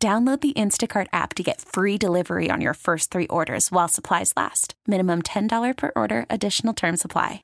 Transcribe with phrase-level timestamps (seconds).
[0.00, 4.32] Download the Instacart app to get free delivery on your first three orders while supplies
[4.36, 4.74] last.
[4.86, 7.42] Minimum $10 per order, additional term supply.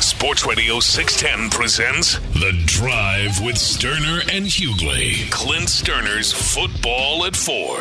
[0.00, 5.30] Sports Radio 610 presents The Drive with Stoerner and Hughley.
[5.30, 7.78] Clint Stoerner's Football at Four.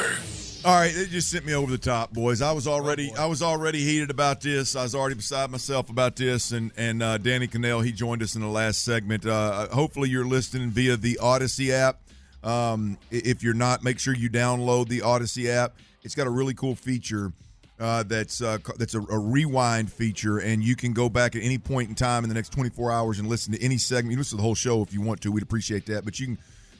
[0.63, 2.43] All right, they just sent me over the top, boys.
[2.43, 4.75] I was already I was already heated about this.
[4.75, 8.35] I was already beside myself about this, and and uh, Danny Kanell he joined us
[8.35, 9.25] in the last segment.
[9.25, 12.01] Uh, hopefully, you're listening via the Odyssey app.
[12.43, 15.75] Um, if you're not, make sure you download the Odyssey app.
[16.03, 17.33] It's got a really cool feature
[17.81, 21.57] uh, that's uh, that's a, a, rewind feature, and you can go back at any
[21.57, 24.11] point in time in the next 24 hours and listen to any segment.
[24.11, 25.31] You listen to the whole show if you want to.
[25.31, 26.05] We'd appreciate that.
[26.05, 26.37] But you can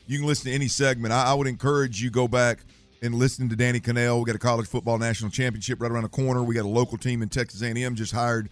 [0.08, 1.12] you can listen to any segment.
[1.12, 2.60] I, I would encourage you go back
[3.02, 4.20] and listen to Danny Kanell.
[4.20, 6.44] We got a college football national championship right around the corner.
[6.44, 8.50] We got a local team in Texas A&M just hired.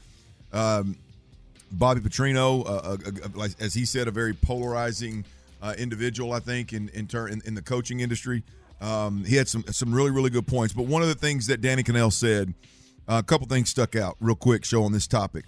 [0.51, 0.97] Um,
[1.71, 5.23] Bobby Petrino, uh, uh, uh as he said, a very polarizing
[5.61, 8.43] uh, individual, I think, in in, turn in, in the coaching industry.
[8.81, 10.73] Um, he had some some really really good points.
[10.73, 12.53] But one of the things that Danny Kanell said,
[13.07, 15.45] uh, a couple things stuck out real quick, show on this topic.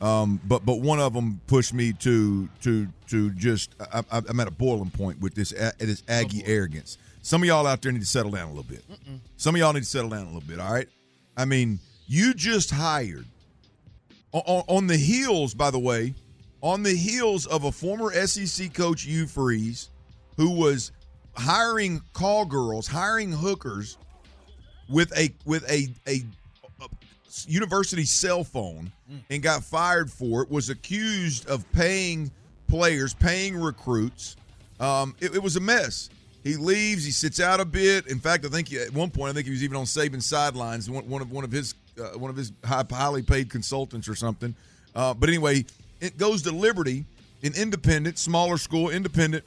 [0.00, 4.48] Um, but but one of them pushed me to to to just I, am at
[4.48, 6.98] a boiling point with this this Aggie oh arrogance.
[7.22, 8.82] Some of y'all out there need to settle down a little bit.
[8.90, 9.20] Mm-mm.
[9.36, 10.58] Some of y'all need to settle down a little bit.
[10.58, 10.88] All right.
[11.36, 13.26] I mean, you just hired
[14.32, 16.14] on, on the heels, by the way,
[16.62, 19.90] on the heels of a former SEC coach, Hugh Freeze,
[20.36, 20.92] who was
[21.34, 23.98] hiring call girls, hiring hookers
[24.88, 26.22] with a with a a,
[26.80, 26.88] a
[27.46, 28.92] university cell phone
[29.30, 30.50] and got fired for it.
[30.50, 32.30] Was accused of paying
[32.68, 34.36] players, paying recruits.
[34.80, 36.10] Um, it, it was a mess.
[36.44, 37.04] He leaves.
[37.04, 38.06] He sits out a bit.
[38.08, 40.22] In fact, I think he, at one point, I think he was even on Saban
[40.22, 40.90] sidelines.
[40.90, 44.14] One, one of one of his uh, one of his high, highly paid consultants or
[44.14, 44.54] something.
[44.94, 45.64] Uh, but anyway,
[46.02, 47.04] it goes to Liberty,
[47.42, 49.44] an independent, smaller school, independent,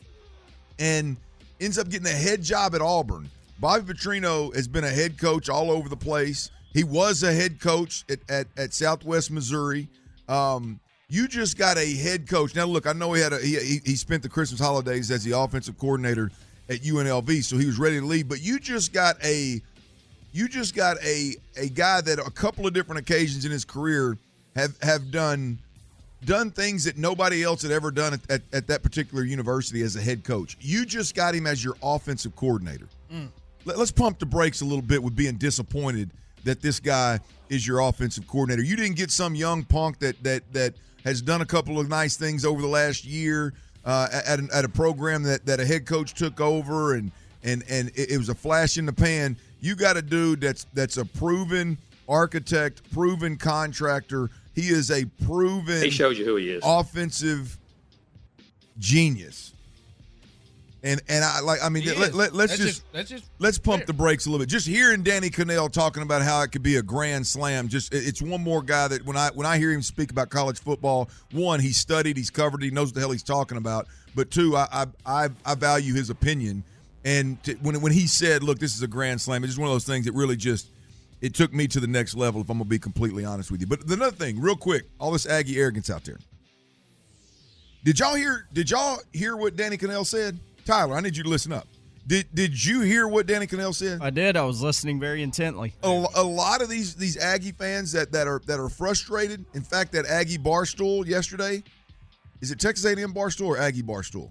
[0.79, 1.17] and
[1.59, 3.29] ends up getting a head job at Auburn.
[3.59, 6.49] Bobby Petrino has been a head coach all over the place.
[6.73, 9.87] He was a head coach at, at, at Southwest Missouri.
[10.27, 10.79] Um,
[11.09, 12.55] you just got a head coach.
[12.55, 15.37] Now, look, I know he had a he, he spent the Christmas holidays as the
[15.37, 16.31] offensive coordinator
[16.69, 18.27] at UNLV, so he was ready to leave.
[18.27, 19.61] But you just got a
[20.33, 24.17] you just got a a guy that a couple of different occasions in his career
[24.55, 25.59] have have done
[26.25, 29.95] done things that nobody else had ever done at, at, at, that particular university as
[29.95, 30.57] a head coach.
[30.59, 32.87] You just got him as your offensive coordinator.
[33.11, 33.29] Mm.
[33.65, 36.11] Let, us pump the brakes a little bit with being disappointed
[36.43, 37.19] that this guy
[37.49, 38.63] is your offensive coordinator.
[38.63, 42.17] You didn't get some young punk that that that has done a couple of nice
[42.17, 43.53] things over the last year
[43.85, 47.11] uh, at, an, at a program that, that a head coach took over and
[47.43, 49.37] and and it, it was a flash in the pan.
[49.61, 55.81] You got a dude that's that's a proven architect, proven contractor he is a proven.
[55.83, 56.63] He shows you who he is.
[56.65, 57.57] Offensive
[58.79, 59.51] genius.
[60.81, 63.79] And and I like I mean let, us let, just, just, let's just let's pump
[63.79, 63.87] fair.
[63.87, 64.49] the brakes a little bit.
[64.49, 68.21] Just hearing Danny Kanell talking about how it could be a grand slam, just it's
[68.21, 71.59] one more guy that when I when I hear him speak about college football, one
[71.59, 73.87] he studied, he's covered, he knows what the hell he's talking about.
[74.13, 76.63] But two, I I I, value his opinion.
[77.03, 79.67] And to, when when he said, "Look, this is a grand slam," it's just one
[79.67, 80.69] of those things that really just
[81.25, 83.59] it took me to the next level, if I'm going to be completely honest with
[83.59, 83.65] you.
[83.65, 86.19] But another thing, real quick, all this Aggie arrogance out there.
[87.83, 88.47] Did y'all hear?
[88.53, 90.37] Did y'all hear what Danny Kanell said?
[90.65, 91.67] Tyler, I need you to listen up.
[92.05, 94.01] Did Did you hear what Danny Kanell said?
[94.01, 94.37] I did.
[94.37, 95.73] I was listening very intently.
[95.81, 99.43] A, a, lot of these these Aggie fans that, that are that are frustrated.
[99.55, 101.63] In fact, that Aggie barstool yesterday,
[102.41, 104.29] is it Texas A&M barstool or Aggie barstool?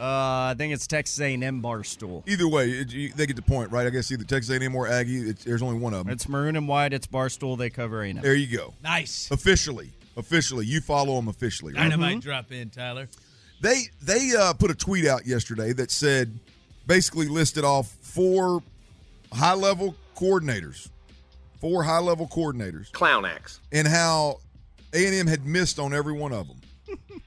[0.00, 2.26] Uh, I think it's Texas A&M Barstool.
[2.26, 3.86] Either way, it, they get the point, right?
[3.86, 5.32] I guess either Texas A&M or Aggie.
[5.32, 6.12] there's only one of them.
[6.14, 6.94] It's maroon and white.
[6.94, 7.58] It's Barstool.
[7.58, 8.22] They cover A&M.
[8.22, 8.72] There you go.
[8.82, 9.30] Nice.
[9.30, 11.74] Officially, officially, you follow them officially.
[11.74, 11.82] Right?
[11.82, 12.20] Dynamite mm-hmm.
[12.20, 13.08] drop in, Tyler.
[13.60, 16.38] They they uh, put a tweet out yesterday that said,
[16.86, 18.62] basically listed off four
[19.34, 20.88] high level coordinators,
[21.60, 24.38] four high level coordinators, clown acts, and how
[24.94, 26.60] A&M had missed on every one of them,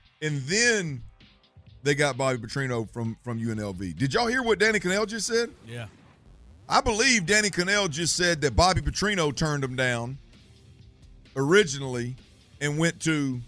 [0.23, 1.03] and then
[1.83, 3.97] they got Bobby Petrino from from UNLV.
[3.97, 5.49] Did y'all hear what Danny Kanell just said?
[5.67, 5.87] Yeah.
[6.67, 10.17] I believe Danny Kanell just said that Bobby Petrino turned him down
[11.35, 12.15] originally
[12.61, 13.41] and went to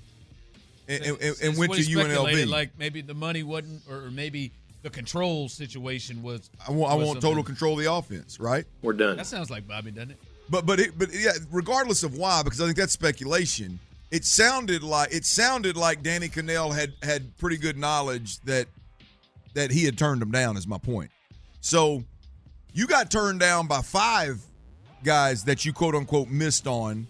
[0.87, 2.47] and, and, and went to UNLV.
[2.47, 4.51] Like maybe the money wasn't, or maybe
[4.83, 6.49] the control situation was.
[6.67, 8.65] I want, I want total control of the offense, right?
[8.81, 9.17] We're done.
[9.17, 10.17] That sounds like Bobby, doesn't it?
[10.49, 13.79] But but it, but yeah, regardless of why, because I think that's speculation.
[14.12, 18.68] It sounded like it sounded like Danny Kanell had had pretty good knowledge that
[19.56, 20.57] that he had turned him down.
[20.57, 21.12] Is my point.
[21.62, 22.04] So
[22.74, 24.42] you got turned down by five
[25.04, 27.07] guys that you quote unquote missed on,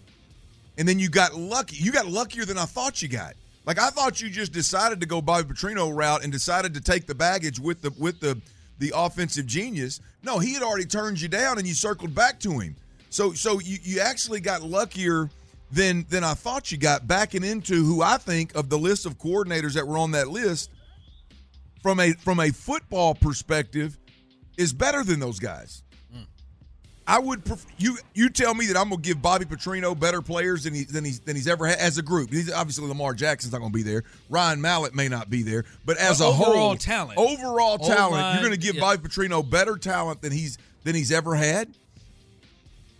[0.78, 1.76] and then you got lucky.
[1.76, 3.34] You got luckier than I thought you got.
[3.66, 7.06] Like I thought you just decided to go Bobby Petrino route and decided to take
[7.06, 8.40] the baggage with the with the
[8.78, 10.00] the offensive genius.
[10.22, 12.76] No, he had already turned you down and you circled back to him.
[13.10, 15.30] So so you, you actually got luckier
[15.70, 19.18] than than I thought you got backing into who I think of the list of
[19.18, 20.70] coordinators that were on that list
[21.82, 23.98] from a from a football perspective
[24.56, 25.82] is better than those guys.
[27.08, 30.64] I would pref- you you tell me that I'm gonna give Bobby Petrino better players
[30.64, 32.32] than he than he's than he's ever had as a group.
[32.32, 34.02] He's obviously Lamar Jackson's not gonna be there.
[34.28, 37.16] Ryan Mallett may not be there, but as But a overall whole talent.
[37.16, 38.80] overall talent, you're gonna give yeah.
[38.80, 41.72] Bobby Petrino better talent than he's than he's ever had,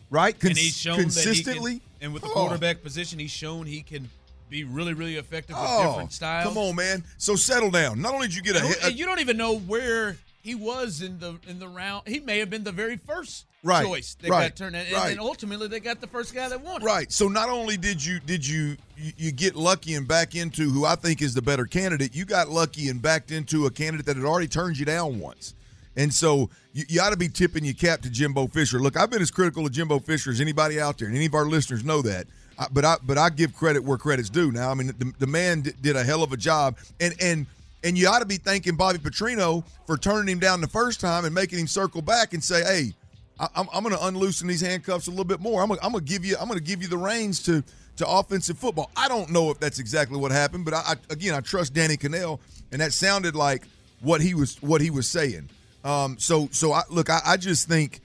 [0.09, 0.39] right?
[0.39, 0.55] Cons-
[0.85, 1.83] consistently.
[2.15, 2.33] That he can, and with the Oh.
[2.33, 4.09] quarterback position, he's shown he can
[4.49, 6.45] be really, really effective with Oh, different styles.
[6.49, 7.05] come on, man.
[7.19, 8.01] So settle down.
[8.01, 11.03] Not only did you get a, hit, and you don't even know where he was
[11.03, 12.07] in the in the round.
[12.07, 15.11] He may have been the very first Right, choice that right, got turned, and, right.
[15.11, 16.85] and ultimately they got the first guy that won.
[16.85, 17.11] Right.
[17.11, 20.85] So not only did you did you, you you get lucky and back into who
[20.85, 24.15] I think is the better candidate, you got lucky and backed into a candidate that
[24.17, 25.55] had already turned you down once.
[25.97, 28.79] And so you, you ought to be tipping your cap to Jimbo Fisher.
[28.79, 31.35] Look, I've been as critical of Jimbo Fisher as anybody out there, and any of
[31.35, 32.27] our listeners know that.
[32.59, 34.53] I, but I but I give credit where credit's due.
[34.53, 37.47] Now, I mean, the, the man did, did a hell of a job, and and
[37.85, 41.25] and you ought to be thanking Bobby Petrino for turning him down the first time
[41.25, 42.95] and making him circle back and say, "Hey,
[43.39, 45.63] I, I'm, I'm going to unloosen these handcuffs a little bit more.
[45.63, 47.63] I'm going to give you I'm to give you the reins to
[47.97, 48.91] to offensive football.
[48.97, 51.97] I don't know if that's exactly what happened, but I, I again I trust Danny
[51.97, 52.41] Kanell,
[52.73, 53.65] and that sounded like
[54.01, 55.49] what he was what he was saying.
[55.87, 58.01] Um, so so I look, I, I just think,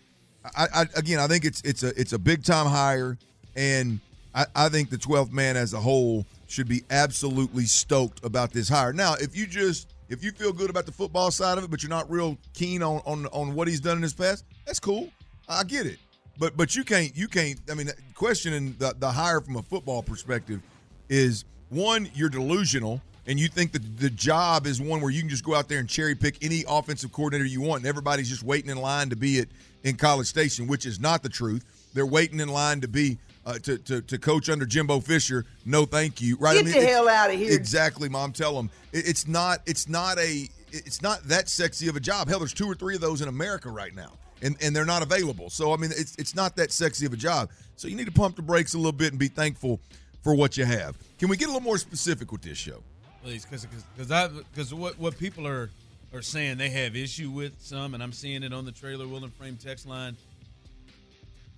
[0.56, 3.18] I, I again I think it's it's a it's a big time hire,
[3.56, 4.00] and
[4.36, 8.70] I, I think the 12th man as a whole should be absolutely stoked about this
[8.70, 8.94] hire.
[8.94, 11.82] Now, if you just if you feel good about the football side of it, but
[11.82, 15.10] you're not real keen on on on what he's done in his past, that's cool.
[15.50, 15.98] I get it.
[16.38, 17.60] But but you can't you can't.
[17.70, 20.62] I mean, questioning the the hire from a football perspective
[21.10, 25.30] is one you're delusional and you think that the job is one where you can
[25.30, 28.44] just go out there and cherry pick any offensive coordinator you want and everybody's just
[28.44, 29.50] waiting in line to be it
[29.84, 31.64] in College Station, which is not the truth.
[31.94, 35.46] They're waiting in line to be uh, to, to to coach under Jimbo Fisher.
[35.66, 36.38] No, thank you.
[36.38, 36.56] Right?
[36.56, 37.52] Get the it's- hell outta here.
[37.54, 38.32] Exactly, mom.
[38.32, 39.60] Tell them it, it's not.
[39.66, 40.48] It's not a.
[40.72, 42.30] It's not that sexy of a job.
[42.30, 45.02] Hell, there's two or three of those in America right now, and and they're not
[45.02, 45.50] available.
[45.50, 47.50] So I mean, it's it's not that sexy of a job.
[47.76, 49.80] So you need to pump the brakes a little bit and be thankful
[50.24, 50.96] for what you have.
[51.18, 52.84] Can we get a little more specific with this show?
[53.24, 55.70] Please, because because because what what people are
[56.14, 59.24] are saying they have issue with some, and I'm seeing it on the trailer Will
[59.24, 60.16] and Frame text line.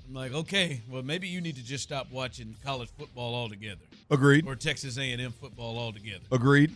[0.07, 3.81] I'm like, okay, well maybe you need to just stop watching college football altogether,
[4.11, 4.45] Agreed.
[4.45, 6.23] or Texas A&M football altogether.
[6.31, 6.71] Agreed.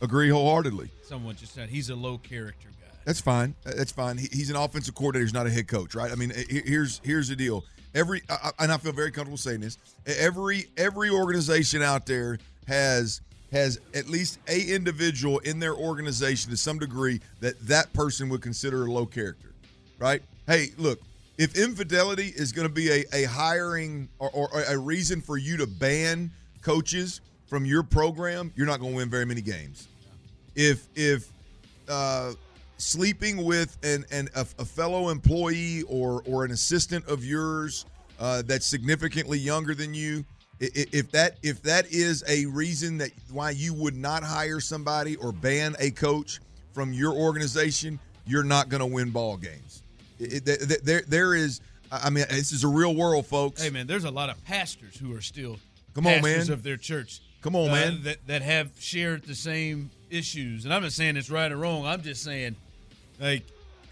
[0.00, 0.90] Agree wholeheartedly.
[1.04, 2.92] Someone just said he's a low character guy.
[3.04, 3.54] That's fine.
[3.64, 4.18] That's fine.
[4.18, 5.24] He's an offensive coordinator.
[5.24, 6.10] He's not a head coach, right?
[6.10, 7.64] I mean, here's here's the deal.
[7.94, 8.22] Every
[8.58, 9.78] and I feel very comfortable saying this.
[10.06, 13.20] Every every organization out there has
[13.52, 18.42] has at least a individual in their organization to some degree that that person would
[18.42, 19.52] consider a low character,
[19.98, 20.22] right?
[20.46, 21.00] Hey, look,
[21.38, 25.56] if infidelity is going to be a, a hiring or, or a reason for you
[25.58, 26.30] to ban
[26.62, 29.88] coaches from your program, you're not going to win very many games
[30.54, 31.32] if if
[31.88, 32.32] uh,
[32.78, 37.86] sleeping with an, an a, a fellow employee or or an assistant of yours
[38.18, 40.24] uh, that's significantly younger than you,
[40.62, 45.32] if that if that is a reason that why you would not hire somebody or
[45.32, 46.40] ban a coach
[46.72, 49.82] from your organization, you're not going to win ball games.
[50.18, 51.60] It- it- th- there there is.
[51.90, 53.62] I mean, this is a real world, folks.
[53.62, 55.58] Hey man, there's a lot of pastors who are still
[55.94, 56.54] Come on, pastors man.
[56.56, 57.20] of their church.
[57.42, 58.02] Come on, uh, man.
[58.04, 61.84] That that have shared the same issues, and I'm not saying it's right or wrong.
[61.84, 62.54] I'm just saying,
[63.20, 63.42] like,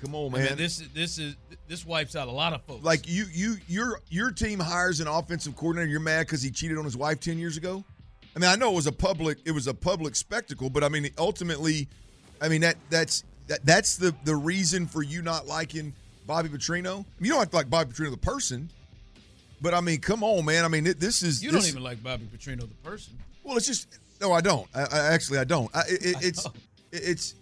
[0.01, 0.47] Come on, I man.
[0.49, 1.37] mean, this this is
[1.69, 2.83] this wipes out a lot of folks.
[2.85, 5.91] Like you, you, your your team hires an offensive coordinator.
[5.91, 7.85] You're mad because he cheated on his wife ten years ago.
[8.35, 10.89] I mean, I know it was a public, it was a public spectacle, but I
[10.89, 11.89] mean, ultimately,
[12.41, 15.93] I mean that that's that that's the the reason for you not liking
[16.27, 16.93] Bobby Petrino.
[16.93, 18.71] I mean, you don't have to like Bobby Petrino the person,
[19.61, 20.65] but I mean, come on, man.
[20.65, 23.15] I mean, it, this is you this- don't even like Bobby Petrino the person.
[23.43, 24.67] well, it's just no, I don't.
[24.75, 25.71] I, I actually I don't.
[25.75, 26.53] I, it, it, it's it-
[26.93, 27.35] it's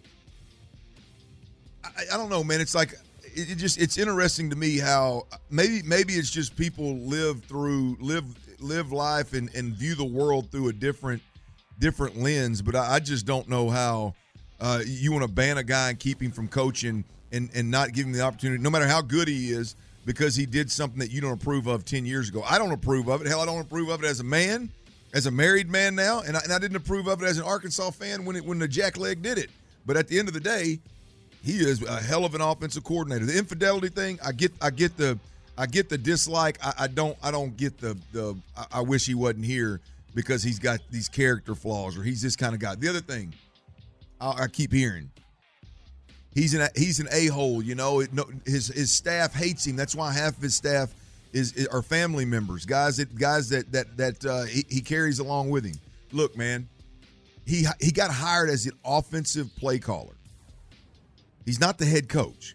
[1.98, 2.60] I, I don't know, man.
[2.60, 2.92] It's like
[3.24, 7.98] it, it just it's interesting to me how maybe maybe it's just people live through
[8.00, 8.24] live
[8.60, 11.22] live life and, and view the world through a different
[11.78, 12.62] different lens.
[12.62, 14.14] But I, I just don't know how
[14.60, 17.92] Uh, you want to ban a guy and keep him from coaching and and not
[17.92, 21.12] give him the opportunity, no matter how good he is, because he did something that
[21.12, 22.42] you don't approve of ten years ago.
[22.42, 23.28] I don't approve of it.
[23.28, 24.68] Hell, I don't approve of it as a man,
[25.14, 27.44] as a married man now, and I, and I didn't approve of it as an
[27.44, 29.50] Arkansas fan when it when the Jack Leg did it.
[29.86, 30.80] But at the end of the day,
[31.42, 33.26] he is a hell of an offensive coordinator.
[33.26, 35.18] The infidelity thing, I get, I get the,
[35.56, 36.58] I get the dislike.
[36.62, 38.36] I, I don't, I don't get the the.
[38.56, 39.80] I, I wish he wasn't here
[40.14, 42.74] because he's got these character flaws or he's this kind of guy.
[42.74, 43.34] The other thing,
[44.20, 45.10] I, I keep hearing,
[46.34, 47.62] he's an he's an a hole.
[47.62, 49.76] You know, it, no, his his staff hates him.
[49.76, 50.94] That's why half of his staff
[51.32, 55.18] is, is are family members, guys that guys that that that uh, he, he carries
[55.18, 55.76] along with him.
[56.12, 56.68] Look, man,
[57.46, 60.14] he he got hired as an offensive play caller.
[61.48, 62.54] He's not the head coach,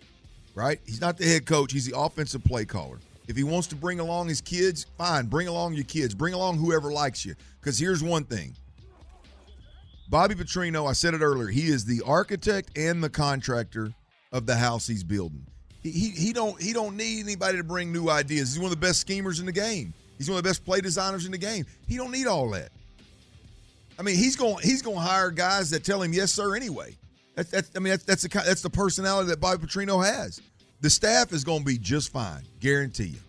[0.53, 0.79] right?
[0.85, 1.73] He's not the head coach.
[1.73, 3.00] He's the offensive play caller.
[3.27, 6.13] If he wants to bring along his kids, fine, bring along your kids.
[6.13, 7.33] Bring along whoever likes you.
[7.59, 8.53] Because here's one thing.
[10.09, 13.95] Bobby Petrino, I said it earlier, he is the architect and the contractor
[14.31, 15.47] of the house he's building.
[15.81, 18.53] He, he, he don't he don't need anybody to bring new ideas.
[18.53, 19.95] He's one of the best schemers in the game.
[20.19, 21.65] He's one of the best play designers in the game.
[21.88, 22.71] He don't need all that.
[23.97, 26.95] I mean, he's going he's going to hire guys that tell him yes sir anyway.
[27.36, 30.42] That's, that's I mean that's that's the that's the personality that Bobby Petrino has.
[30.82, 33.20] The staff is going to be just fine, guarantee you.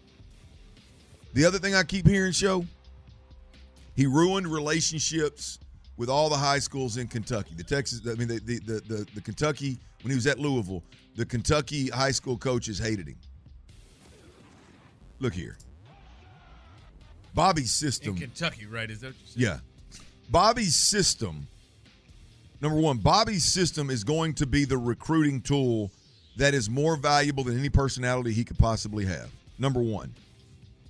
[1.34, 2.64] The other thing I keep hearing, show,
[3.96, 5.58] he ruined relationships
[5.96, 7.54] with all the high schools in Kentucky.
[7.56, 10.82] The Texas, I mean, the the the, the, the Kentucky when he was at Louisville,
[11.16, 13.16] the Kentucky high school coaches hated him.
[15.20, 15.56] Look here,
[17.34, 18.90] Bobby's system in Kentucky, right?
[18.90, 19.40] Is that what you said?
[19.40, 19.58] yeah.
[20.30, 21.46] Bobby's system,
[22.60, 25.90] number one, Bobby's system is going to be the recruiting tool
[26.36, 29.30] that is more valuable than any personality he could possibly have.
[29.58, 30.12] Number one.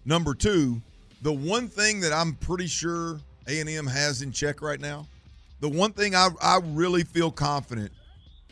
[0.05, 0.81] Number two,
[1.23, 5.07] the one thing that I'm pretty sure A&M has in check right now,
[5.61, 7.91] the one thing I, I really feel confident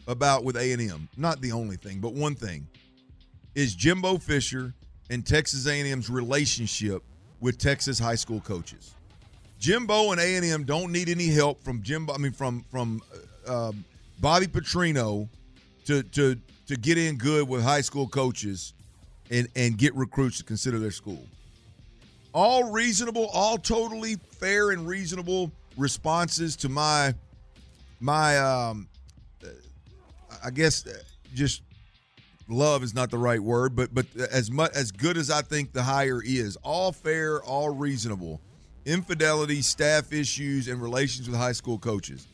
[0.07, 2.67] about with A&M, not the only thing, but one thing,
[3.55, 4.73] is Jimbo Fisher
[5.11, 7.03] and Texas A&M's relationship
[7.41, 8.95] with Texas high school coaches.
[9.63, 12.13] Jimbo and A and M don't need any help from Jimbo.
[12.13, 13.01] I mean, from from
[13.47, 13.71] uh,
[14.21, 15.29] Bobby Petrino
[15.85, 18.75] to to to get in good with high school coaches
[19.31, 21.25] and and get recruits to consider their school.
[22.35, 27.15] All reasonable, all totally fair and reasonable responses to my
[28.01, 28.89] my um
[30.43, 30.85] I guess
[31.35, 31.63] just
[32.49, 35.73] love is not the right word, but but as much as good as I think
[35.73, 38.41] the hire is, all fair, all reasonable
[38.85, 42.27] infidelity, staff issues, and relations with high school coaches.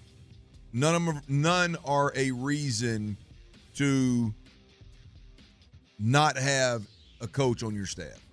[0.73, 3.17] None of them, none are a reason
[3.77, 4.33] to
[5.99, 6.83] not have
[7.21, 8.25] a coach on your staff.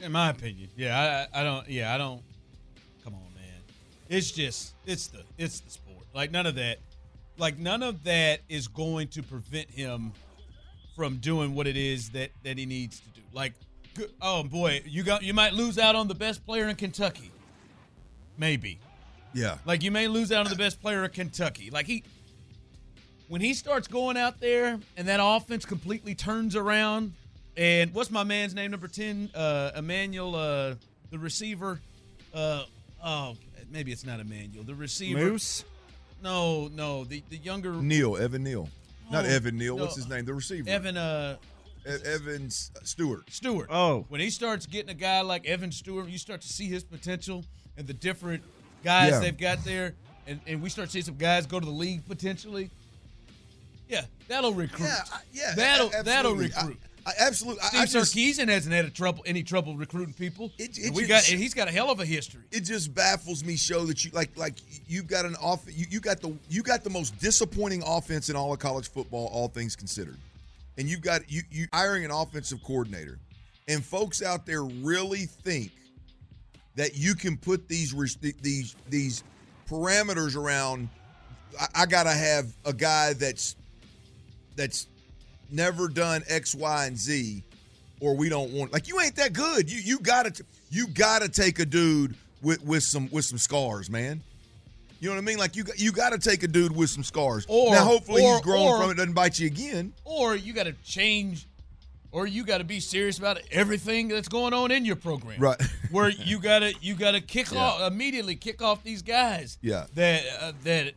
[0.00, 2.22] In my opinion, yeah, I, I don't, yeah, I don't.
[3.04, 3.60] Come on, man.
[4.08, 6.06] It's just, it's the, it's the sport.
[6.14, 6.78] Like none of that,
[7.36, 10.12] like none of that is going to prevent him
[10.96, 13.20] from doing what it is that that he needs to do.
[13.32, 13.52] Like,
[14.22, 17.30] oh boy, you got, you might lose out on the best player in Kentucky.
[18.38, 18.78] Maybe.
[19.32, 19.58] Yeah.
[19.64, 21.70] Like you may lose out on the best player in Kentucky.
[21.70, 22.02] Like he
[23.28, 27.12] when he starts going out there and that offense completely turns around
[27.56, 30.74] and what's my man's name number 10 uh Emmanuel uh
[31.10, 31.80] the receiver
[32.34, 32.64] uh
[33.04, 33.36] oh
[33.70, 35.64] maybe it's not Emmanuel the receiver Moose.
[36.22, 39.76] no no the the younger Neil, Evan not Oh, Evan Neal.
[39.76, 41.36] no, what's his name the receiver Evan uh
[41.86, 43.68] Evan Stewart Stewart.
[43.70, 44.04] Oh.
[44.08, 47.44] When he starts getting a guy like Evan Stewart, you start to see his potential
[47.76, 48.42] and the different
[48.84, 49.20] guys Yeah.
[49.20, 49.94] they've got there,
[50.26, 52.70] and, and we start seeing some guys go to the league potentially.
[53.88, 54.86] Yeah, that'll recruit.
[54.86, 56.52] yeah I- yeah that'll a- that'll absolutely.
[56.54, 56.80] I- recruit.
[57.06, 60.52] I, absolutely I, Steve I just, Sarkisian hasn't had a trouble any trouble recruiting people.
[60.58, 62.42] It- it we just- got and he's got a hell of a history.
[62.52, 64.54] it just baffles me show that you like like
[64.86, 68.36] you've got an off you, you got the you got the most disappointing offense in
[68.36, 70.18] all of college football all things considered
[70.80, 73.18] and you've got you you hiring an offensive coordinator
[73.68, 75.72] and folks out there really think
[76.74, 77.94] that you can put these
[78.40, 79.22] these these
[79.68, 80.88] parameters around
[81.58, 83.56] I, I gotta have a guy that's
[84.56, 84.86] that's
[85.50, 87.42] never done X, Y, and Z,
[88.00, 89.70] or we don't want like you ain't that good.
[89.70, 90.32] You you gotta
[90.70, 94.22] you gotta take a dude with with some with some scars, man.
[95.00, 95.38] You know what I mean?
[95.38, 97.46] Like you you got to take a dude with some scars.
[97.48, 99.92] Or- now, hopefully, or- he's grown or- from it, doesn't bite you again.
[100.04, 101.46] Or you got to change,
[102.12, 105.40] or you got to be serious about everything that's going on in your program.
[105.40, 105.60] Right.
[105.90, 107.60] Where you got to you got to kick Yeah.
[107.60, 109.56] off immediately kick off these guys.
[109.62, 109.86] Yeah.
[109.94, 110.92] That uh, that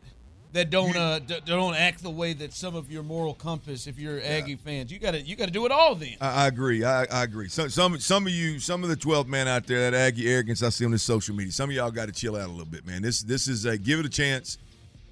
[0.54, 3.86] that don't uh d- don't act the way that some of your moral compass.
[3.86, 6.16] If you're Aggie fans, you got to you got to do it all then.
[6.20, 6.84] I, I agree.
[6.84, 7.48] I, I agree.
[7.48, 10.62] Some some some of you, some of the twelve man out there, that Aggie arrogance
[10.62, 11.52] I see on this social media.
[11.52, 13.02] Some of y'all got to chill out a little bit, man.
[13.02, 14.58] This this is a give it a chance.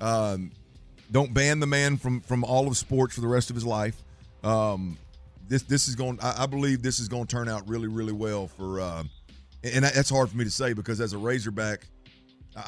[0.00, 0.52] Um,
[1.10, 4.00] don't ban the man from from all of sports for the rest of his life.
[4.44, 4.96] Um,
[5.48, 6.18] this this is going.
[6.22, 8.80] I, I believe this is going to turn out really really well for.
[8.80, 9.04] Uh,
[9.64, 11.86] and that's hard for me to say because as a Razorback,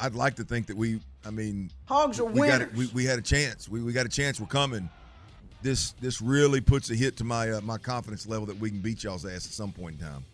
[0.01, 0.99] I'd like to think that we.
[1.25, 2.59] I mean, Hogs are we winners.
[2.59, 3.67] got we, we had a chance.
[3.67, 4.39] We, we got a chance.
[4.39, 4.89] We're coming.
[5.61, 8.79] This this really puts a hit to my uh, my confidence level that we can
[8.79, 10.25] beat y'all's ass at some point in time.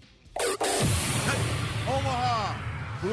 [1.87, 2.55] Omaha
[3.01, 3.11] Blue.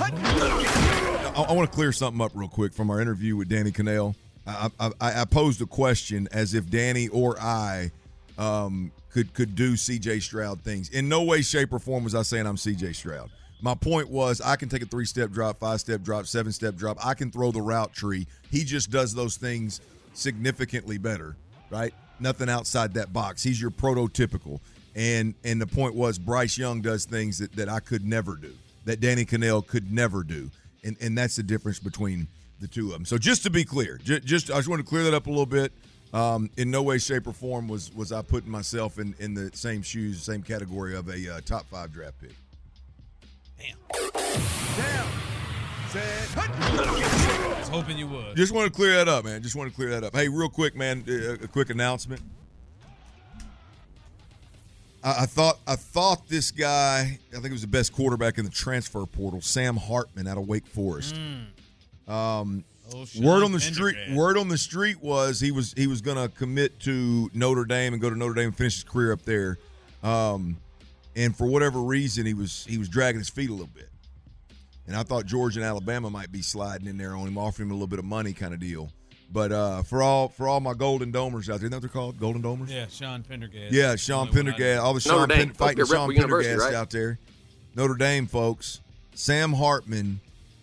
[0.00, 4.14] I, I want to clear something up real quick from our interview with Danny Kanell.
[4.46, 7.90] I, I, I posed a question as if Danny or I
[8.38, 10.20] um, could could do C.J.
[10.20, 10.88] Stroud things.
[10.90, 12.92] In no way, shape, or form was I saying I'm C.J.
[12.94, 13.30] Stroud.
[13.60, 16.76] My point was I can take a three step drop, five step drop, seven step
[16.76, 17.04] drop.
[17.04, 18.26] I can throw the route tree.
[18.50, 19.80] He just does those things
[20.14, 21.36] significantly better,
[21.70, 21.92] right?
[22.20, 23.42] Nothing outside that box.
[23.42, 24.60] He's your prototypical.
[24.94, 28.52] And and the point was Bryce Young does things that, that I could never do,
[28.84, 30.50] that Danny Kanell could never do.
[30.84, 32.28] And and that's the difference between
[32.60, 33.04] the two of them.
[33.04, 35.30] So just to be clear, just, just I just want to clear that up a
[35.30, 35.72] little bit.
[36.14, 39.50] Um, in no way, shape, or form was was I putting myself in, in the
[39.52, 42.32] same shoes, same category of a uh, top five draft pick.
[46.36, 48.36] I was hoping you would.
[48.36, 49.42] Just want to clear that up, man.
[49.42, 50.14] Just want to clear that up.
[50.14, 51.04] Hey, real quick, man.
[51.08, 52.20] uh, A quick announcement.
[55.02, 57.18] I, I thought I thought this guy.
[57.30, 59.40] I think it was the best quarterback in the transfer portal.
[59.40, 61.16] Sam Hartman out of Wake Forest.
[62.06, 63.96] Um, Oh, word on the street.
[64.14, 67.92] Word on the street was he was he was going to commit to Notre Dame
[67.92, 69.58] and go to Notre Dame and finish his career up there.
[70.02, 70.56] Um,
[71.18, 73.90] and for whatever reason, he was he was dragging his feet a little bit.
[74.86, 77.72] And I thought Georgia and Alabama might be sliding in there on him, offering him
[77.72, 78.90] a little bit of money, kind of deal.
[79.30, 81.90] But uh, for all for all my Golden Domers out there, isn't that what they're
[81.90, 82.18] called?
[82.18, 82.70] Golden Domers.
[82.70, 83.74] Yeah, Sean Pendergast.
[83.74, 85.38] Yeah, Sean Only one I Pendergast, all the Notre Sean Dame.
[85.48, 86.74] Pen, fighting Sean university, Pendergast right?
[86.74, 87.18] out there.
[87.74, 88.80] Notre Dame, folks.
[89.14, 90.20] Sam Hartman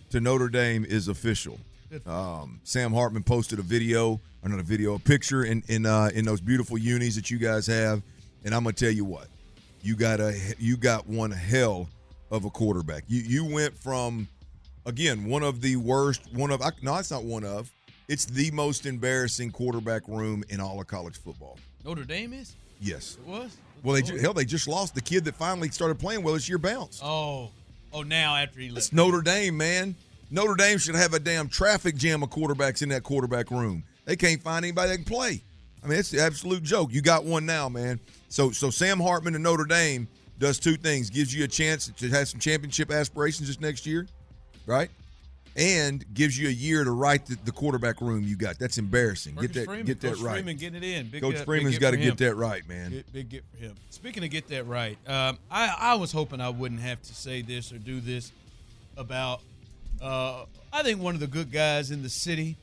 [0.09, 1.59] to Notre Dame is official.
[2.07, 6.09] Um, Sam Hartman posted a video, or not a video, a picture in in uh,
[6.13, 8.01] in those beautiful unis that you guys have,
[8.43, 9.27] and I'm gonna tell you what,
[9.85, 11.87] you got a you got one hell
[12.31, 13.03] of a quarterback.
[13.07, 14.27] You you went from
[14.85, 17.71] again one of the worst, one of no, it's not one of,
[18.07, 21.59] it's the most embarrassing quarterback room in all of college football.
[21.83, 22.55] Notre Dame is?
[22.81, 23.17] Yes.
[23.21, 23.55] It was?
[23.83, 26.49] Well, they ju- hell, they just lost the kid that finally started playing well this
[26.49, 26.57] year.
[26.57, 27.01] Bounced.
[27.03, 27.51] Oh.
[27.93, 28.91] Oh, now after he It's.
[28.91, 29.95] Notre Dame, man.
[30.31, 33.83] Notre Dame should have a damn traffic jam of quarterbacks in that quarterback room.
[34.05, 35.41] They can't find anybody that can play.
[35.83, 36.91] I mean, it's the absolute joke.
[36.91, 37.99] You got one now, man.
[38.35, 42.09] So, so Sam Hartman to Notre Dame does two things: gives you a chance to
[42.09, 44.07] have some championship aspirations this next year,
[44.65, 44.89] right?
[45.55, 48.59] And gives you a year to write the, the quarterback room you got.
[48.59, 49.35] That's embarrassing.
[49.35, 50.33] Marcus get that, Freeman, get that Coach right.
[50.33, 51.07] Freeman getting it in.
[51.07, 52.91] Big, Coach big Freeman's get got to get that right, man.
[52.91, 53.75] Big, big get for him.
[53.89, 57.41] Speaking of get that right, um, I, I was hoping I wouldn't have to say
[57.41, 58.33] this or do this
[58.97, 59.39] about,
[60.01, 60.43] uh,
[60.73, 62.57] I think one of the good guys in the city,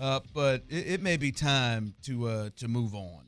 [0.00, 3.27] uh, but it, it may be time to uh, to move on.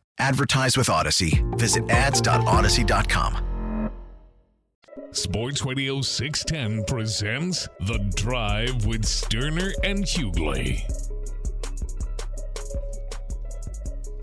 [0.21, 1.43] Advertise with Odyssey.
[1.57, 3.47] Visit ads.odyssey.com.
[5.13, 10.83] Sports Radio 610 presents The Drive with Stoerner and Hughley.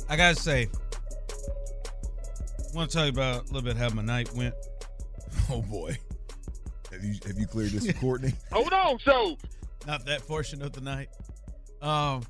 [0.09, 0.69] I gotta say,
[2.59, 4.55] I want to tell you about a little bit how my night went.
[5.51, 5.97] Oh boy,
[6.91, 8.33] have you have you cleared this for Courtney?
[8.53, 9.37] Hold on, so
[9.87, 11.09] Not that portion of the night.
[11.81, 12.23] Um,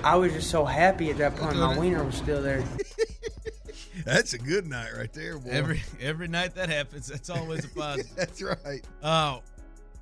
[0.00, 1.56] I was just so happy at that point.
[1.56, 2.64] My wiener was still there.
[4.04, 5.50] That's a good night right there, boy.
[5.50, 8.10] every every night that happens, that's always a positive.
[8.16, 8.82] That's right.
[9.02, 9.42] Oh,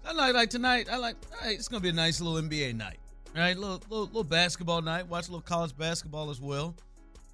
[0.06, 0.88] I like like tonight.
[0.90, 1.16] I like.
[1.32, 2.98] All right, it's gonna be a nice little NBA night.
[3.34, 5.08] All right, little little, little basketball night.
[5.08, 6.74] Watch a little college basketball as well.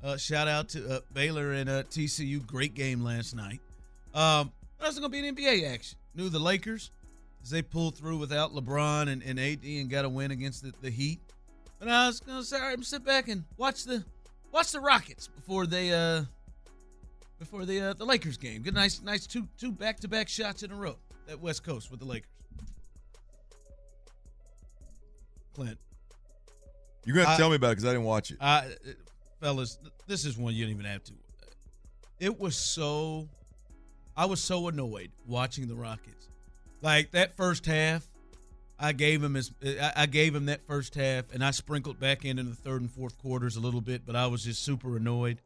[0.03, 2.45] Uh, shout out to uh, Baylor and uh, TCU.
[2.47, 3.61] Great game last night.
[4.15, 5.99] Um, there's gonna be an NBA action.
[6.15, 6.91] Knew the Lakers
[7.43, 10.73] as they pulled through without LeBron and, and AD and got a win against the,
[10.81, 11.21] the Heat.
[11.79, 14.05] But I was gonna say, all right, sit back and watch the
[14.53, 16.23] watch the Rockets before they uh
[17.39, 18.63] before the uh, the Lakers game.
[18.63, 20.97] Get a nice nice two two back to back shots in a row
[21.29, 22.31] at West Coast with the Lakers.
[25.55, 25.79] Clint,
[27.05, 28.37] You're gonna I- tell me about it because I didn't watch it.
[28.41, 28.67] I,
[29.41, 31.13] fellas, this is one you don't even have to.
[32.21, 33.29] It was so,
[34.17, 36.29] I was so annoyed watching the Rockets.
[36.83, 38.07] Like that first half,
[38.79, 39.53] I gave him his,
[39.97, 42.91] I gave him that first half, and I sprinkled back in in the third and
[42.91, 45.41] fourth quarters a little bit, but I was just super annoyed.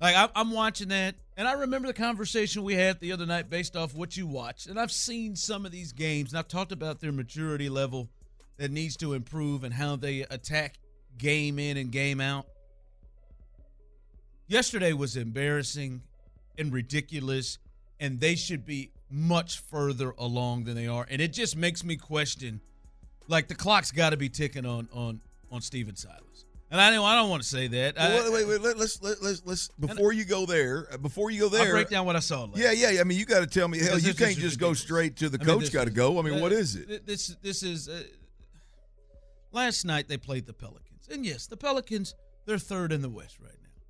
[0.00, 3.76] Like I'm watching that, and I remember the conversation we had the other night based
[3.76, 7.00] off what you watched, and I've seen some of these games, and I've talked about
[7.00, 8.08] their maturity level
[8.58, 10.78] that needs to improve and how they attack
[11.16, 12.46] game in and game out.
[14.46, 16.02] Yesterday was embarrassing
[16.56, 17.58] and ridiculous,
[17.98, 21.06] and they should be much further along than they are.
[21.08, 22.60] And it just makes me question,
[23.26, 26.44] like the clock's got to be ticking on on on Stephen Silas.
[26.70, 27.98] And I know I don't want to say that.
[27.98, 28.60] I, Well, wait, wait, wait.
[28.60, 30.86] Let, let's let, let's let's before you go there.
[30.92, 32.44] uh, Before you go I'll there, break down what I saw.
[32.44, 33.00] Last Yeah, yeah, yeah.
[33.00, 33.78] I mean, you got to tell me.
[33.78, 35.72] Hell, Because you this can't just go straight to the I coach.
[35.72, 36.18] Got to go.
[36.18, 37.06] I mean, uh, what is it?
[37.06, 38.02] This this is uh,
[39.50, 43.38] last night they played the Pelicans, and yes, the Pelicans they're third in the West
[43.40, 43.82] right now,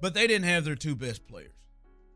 [0.00, 1.52] but they didn't have their two best players.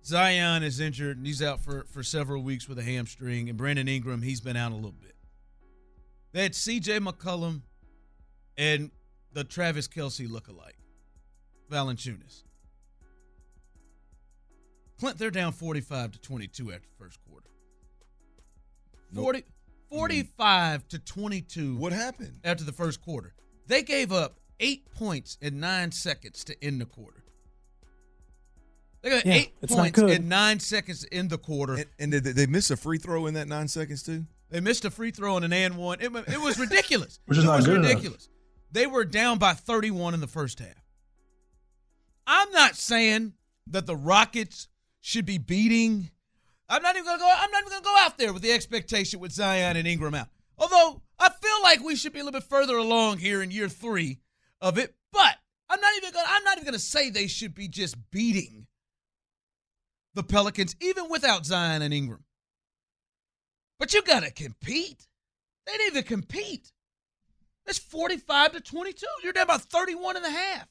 [0.04, 3.88] Zion is injured and he's out for for several weeks with a hamstring, and Brandon
[3.88, 5.14] Ingram he's been out a little bit.
[6.32, 6.98] They had C.J.
[7.00, 7.62] McCollum
[8.58, 8.90] and
[9.32, 10.78] the Travis Kelce lookalike,
[11.70, 12.42] Valanciunas.
[14.98, 17.48] Clint, they're down 45 to 22 after the first quarter.
[19.14, 19.44] 40,
[19.90, 22.38] 45 to 22 What happened?
[22.44, 23.34] after the first quarter.
[23.66, 27.23] They gave up eight points in nine seconds to end the quarter.
[29.04, 31.74] They got Yeah, eight it's points in nine seconds in the quarter.
[31.74, 34.24] And, and did they- they miss a free throw in that nine seconds too?
[34.50, 36.00] They missed a free throw and an and one.
[36.00, 37.20] It, it was ridiculous.
[37.26, 37.90] Which is it not was good enough.
[37.90, 38.28] ridiculous.
[38.72, 40.74] They were down by 31 in the first half.
[42.26, 43.34] I'm not saying
[43.68, 44.68] that the Rockets
[45.00, 46.10] should be beating.
[46.68, 47.30] I'm not even gonna go.
[47.30, 50.28] I'm not even gonna go out there with the expectation with Zion and Ingram out.
[50.56, 53.68] Although I feel like we should be a little bit further along here in year
[53.68, 54.20] three
[54.62, 54.94] of it.
[55.12, 55.36] But
[55.68, 56.26] I'm not even gonna.
[56.28, 58.63] I'm not even gonna say they should be just beating
[60.14, 62.24] the Pelicans, even without Zion and Ingram.
[63.79, 65.07] But you gotta compete.
[65.66, 66.72] They didn't even compete.
[67.66, 69.07] It's 45 to 22.
[69.22, 70.68] You're down by 31 and a half.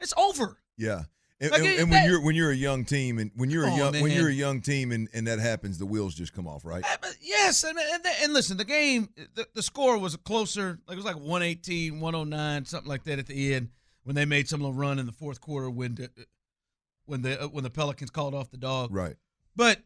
[0.00, 0.58] It's over.
[0.76, 1.02] Yeah.
[1.42, 3.64] And, Like, and- and that- when you're when you're a young team and when you're
[3.64, 6.34] a young on, when you're a young team and, and that happens, the wheels just
[6.34, 6.84] come off, right?
[6.84, 10.78] Uh, Yes, and, and, and listen, the game, the, the score was closer.
[10.86, 13.70] Like it was like 118, 109, something like that at the end
[14.04, 15.94] when they made some little run in the fourth quarter when
[17.10, 18.94] when the uh, when the Pelicans called off the dog.
[18.94, 19.16] Right.
[19.56, 19.80] But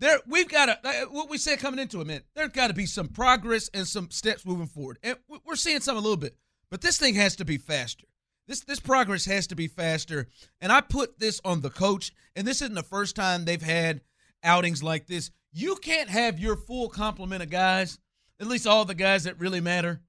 [0.00, 2.22] there, we've got to what we said coming into it, man.
[2.34, 5.96] There's got to be some progress and some steps moving forward, and we're seeing some
[5.96, 6.36] a little bit.
[6.70, 8.06] But this thing has to be faster.
[8.48, 10.26] This this progress has to be faster.
[10.60, 12.12] And I put this on the coach.
[12.34, 14.00] And this isn't the first time they've had
[14.42, 15.30] outings like this.
[15.52, 17.98] You can't have your full complement of guys,
[18.40, 20.00] at least all the guys that really matter.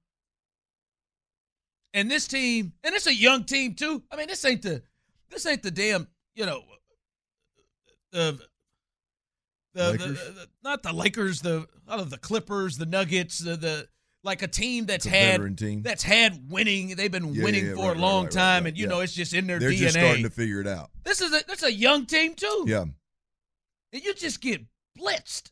[1.92, 4.02] And this team, and it's a young team too.
[4.10, 4.82] I mean, this ain't the
[5.30, 6.62] this ain't the damn you know
[8.12, 8.38] the
[9.74, 13.88] the, the, the- not the Lakers, the out of the Clippers, the Nuggets, the, the
[14.22, 15.82] like a team that's a had team.
[15.82, 16.94] that's had winning.
[16.96, 18.90] They've been Yeah, winning yeah, for right, a long right, time, right, and you yeah.
[18.90, 19.60] know it's just in their DNA.
[19.60, 19.78] They're DNA.
[19.80, 20.90] just starting to figure it out.
[21.04, 22.64] this is a that's a young team too.
[22.66, 22.84] Yeah.
[23.92, 24.60] And you just get
[24.98, 25.50] blitzed.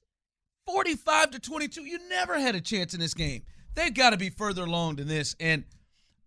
[0.67, 1.85] 45 to 22.
[1.85, 3.43] You never had a chance in this game.
[3.75, 5.35] They've got to be further along than this.
[5.41, 5.65] And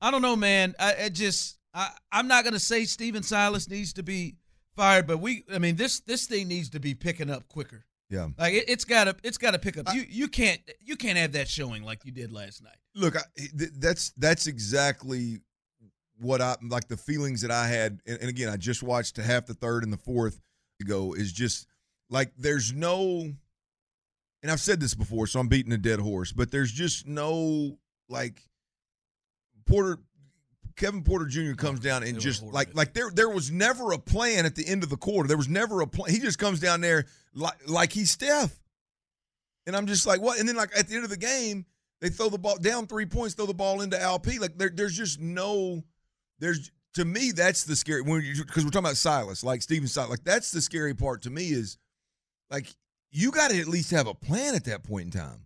[0.01, 0.75] I don't know, man.
[0.77, 4.35] I, I just I, I'm not gonna say Stephen Silas needs to be
[4.75, 7.85] fired, but we I mean this this thing needs to be picking up quicker.
[8.09, 8.27] Yeah.
[8.37, 9.87] Like it, it's gotta it's gotta pick up.
[9.93, 12.77] You you can't you can't have that showing like you did last night.
[12.93, 15.39] Look, I, th- that's that's exactly
[16.19, 16.87] what I like.
[16.87, 19.91] The feelings that I had, and, and again, I just watched half the third and
[19.91, 20.39] the fourth
[20.79, 21.13] ago.
[21.13, 21.67] Is just
[22.09, 23.33] like there's no,
[24.43, 26.31] and I've said this before, so I'm beating a dead horse.
[26.31, 28.41] But there's just no like
[29.65, 29.99] Porter.
[30.75, 31.53] Kevin Porter Jr.
[31.53, 34.83] comes down and just like like there there was never a plan at the end
[34.83, 35.27] of the quarter.
[35.27, 36.13] There was never a plan.
[36.13, 38.59] He just comes down there like like he's Steph.
[39.67, 40.39] And I'm just like, what?
[40.39, 41.65] And then like at the end of the game,
[42.01, 44.37] they throw the ball down three points, throw the ball into LP.
[44.37, 45.83] Like there, there's just no,
[46.39, 50.09] there's to me that's the scary when because we're talking about Silas, like Stephen Silas.
[50.09, 51.77] Like that's the scary part to me is
[52.51, 52.67] like
[53.11, 55.45] you got to at least have a plan at that point in time.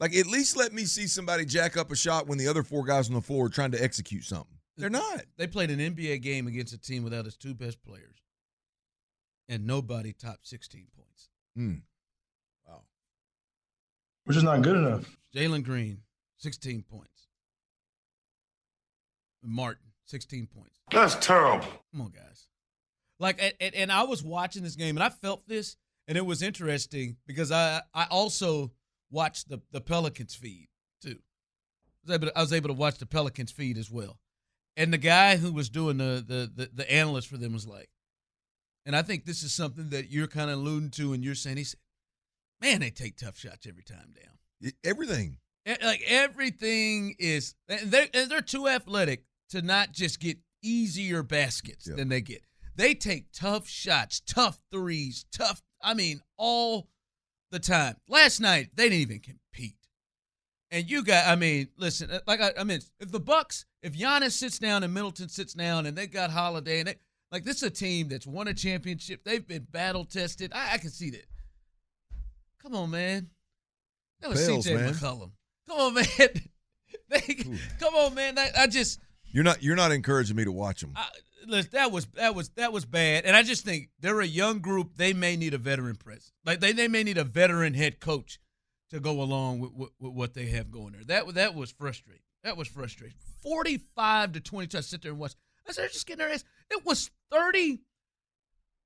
[0.00, 2.84] Like at least let me see somebody jack up a shot when the other four
[2.84, 4.56] guys on the floor are trying to execute something.
[4.78, 5.22] They're not.
[5.36, 8.16] They played an NBA game against a team without its two best players,
[9.46, 11.28] and nobody topped 16 points.
[11.54, 11.74] Hmm.
[12.66, 12.80] Wow.
[14.24, 15.04] Which is not good enough.
[15.36, 15.98] Jalen Green,
[16.38, 17.28] 16 points.
[19.42, 20.80] Martin, 16 points.
[20.90, 21.66] That's terrible.
[21.92, 22.46] Come on, guys.
[23.18, 25.76] Like, and, and, and I was watching this game, and I felt this,
[26.08, 28.72] and it was interesting because I I also
[29.10, 30.68] watched the the Pelicans feed
[31.02, 31.18] too.
[32.08, 34.18] I was able to, I was able to watch the Pelicans feed as well,
[34.76, 37.88] and the guy who was doing the the the, the analyst for them was like,
[38.86, 41.56] and I think this is something that you're kind of alluding to, and you're saying
[41.58, 41.80] he said,
[42.60, 44.72] man, they take tough shots every time down.
[44.84, 45.38] Everything.
[45.66, 51.86] Like everything is, and they're, and they're too athletic to not just get easier baskets
[51.86, 51.96] Yeah.
[51.96, 52.42] than they get.
[52.74, 55.60] They take tough shots, tough threes, tough.
[55.82, 56.88] I mean, all
[57.50, 57.96] the time.
[58.08, 59.76] Last night they didn't even compete.
[60.72, 63.92] And you got, I mean, listen, uh, like I, I mean, if the Bucks, if
[63.92, 66.94] Giannis sits down and Middleton sits down, and they got Holiday, and they
[67.32, 69.24] like this is a team that's won a championship.
[69.24, 70.52] They've been battle tested.
[70.54, 71.24] I, I can see that.
[72.62, 73.30] Come on, man.
[74.20, 74.92] That was CJ man.
[74.94, 75.30] McCollum.
[75.68, 76.04] Come on, man.
[77.08, 78.38] They- come on, man.
[78.38, 79.00] I, I just
[79.32, 80.92] You're not you're not encouraging me to watch them.
[80.94, 81.08] I,
[81.46, 84.60] listen, that was that was that was bad, and I just think they're a young
[84.60, 84.96] group.
[84.96, 86.32] They may need a veteran presence.
[86.44, 88.38] Like they, they may need a veteran head coach
[88.90, 91.04] to go along with, with, with what they have going there.
[91.04, 92.22] That that was frustrating.
[92.44, 93.16] That was frustrating.
[93.42, 94.78] Forty five to twenty two.
[94.78, 95.34] I sit there and watch.
[95.68, 96.44] I said, they're just getting their ass.
[96.70, 97.80] It was thirty.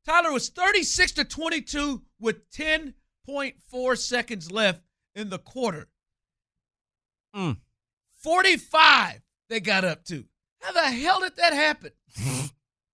[0.06, 2.94] Tyler was thirty six to twenty two with ten
[3.26, 4.82] point four seconds left
[5.14, 5.88] in the quarter.
[7.34, 7.56] Mm.
[8.16, 10.24] 45 they got up to.
[10.60, 11.90] How the hell did that happen?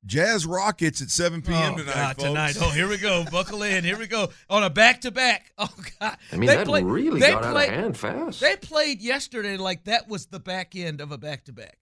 [0.06, 1.74] Jazz Rockets at 7 p.m.
[1.74, 2.22] oh, tonight, God, folks.
[2.28, 2.56] tonight.
[2.60, 3.24] Oh, here we go.
[3.30, 3.84] Buckle in.
[3.84, 4.30] Here we go.
[4.48, 5.52] On a back to back.
[5.58, 5.68] Oh,
[6.00, 6.16] God.
[6.32, 8.40] I mean, They that play- really they got play- out of hand fast.
[8.40, 11.76] They played yesterday like that was the back end of a back to back.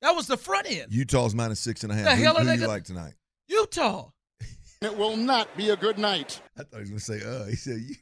[0.00, 0.86] That was the front end.
[0.92, 2.04] Utah's minus six and a half.
[2.06, 3.14] The who hell are who they you gonna- like tonight?
[3.48, 4.08] Utah.
[4.82, 6.40] It will not be a good night.
[6.58, 7.44] I thought he was going to say, uh.
[7.46, 7.94] He said, you.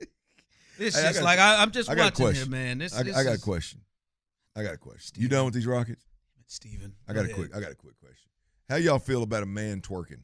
[0.78, 2.78] It's Hey, I just got- like I, I'm just I watching here, man.
[2.78, 3.82] This, I, this I got a question.
[4.56, 5.20] I got a question.
[5.22, 6.02] You done with these Rockets?
[6.46, 6.94] Steven.
[7.08, 7.50] I got go a quick.
[7.50, 7.62] ahead.
[7.62, 8.28] I got a quick question.
[8.68, 10.22] How y'all feel about a man twerking?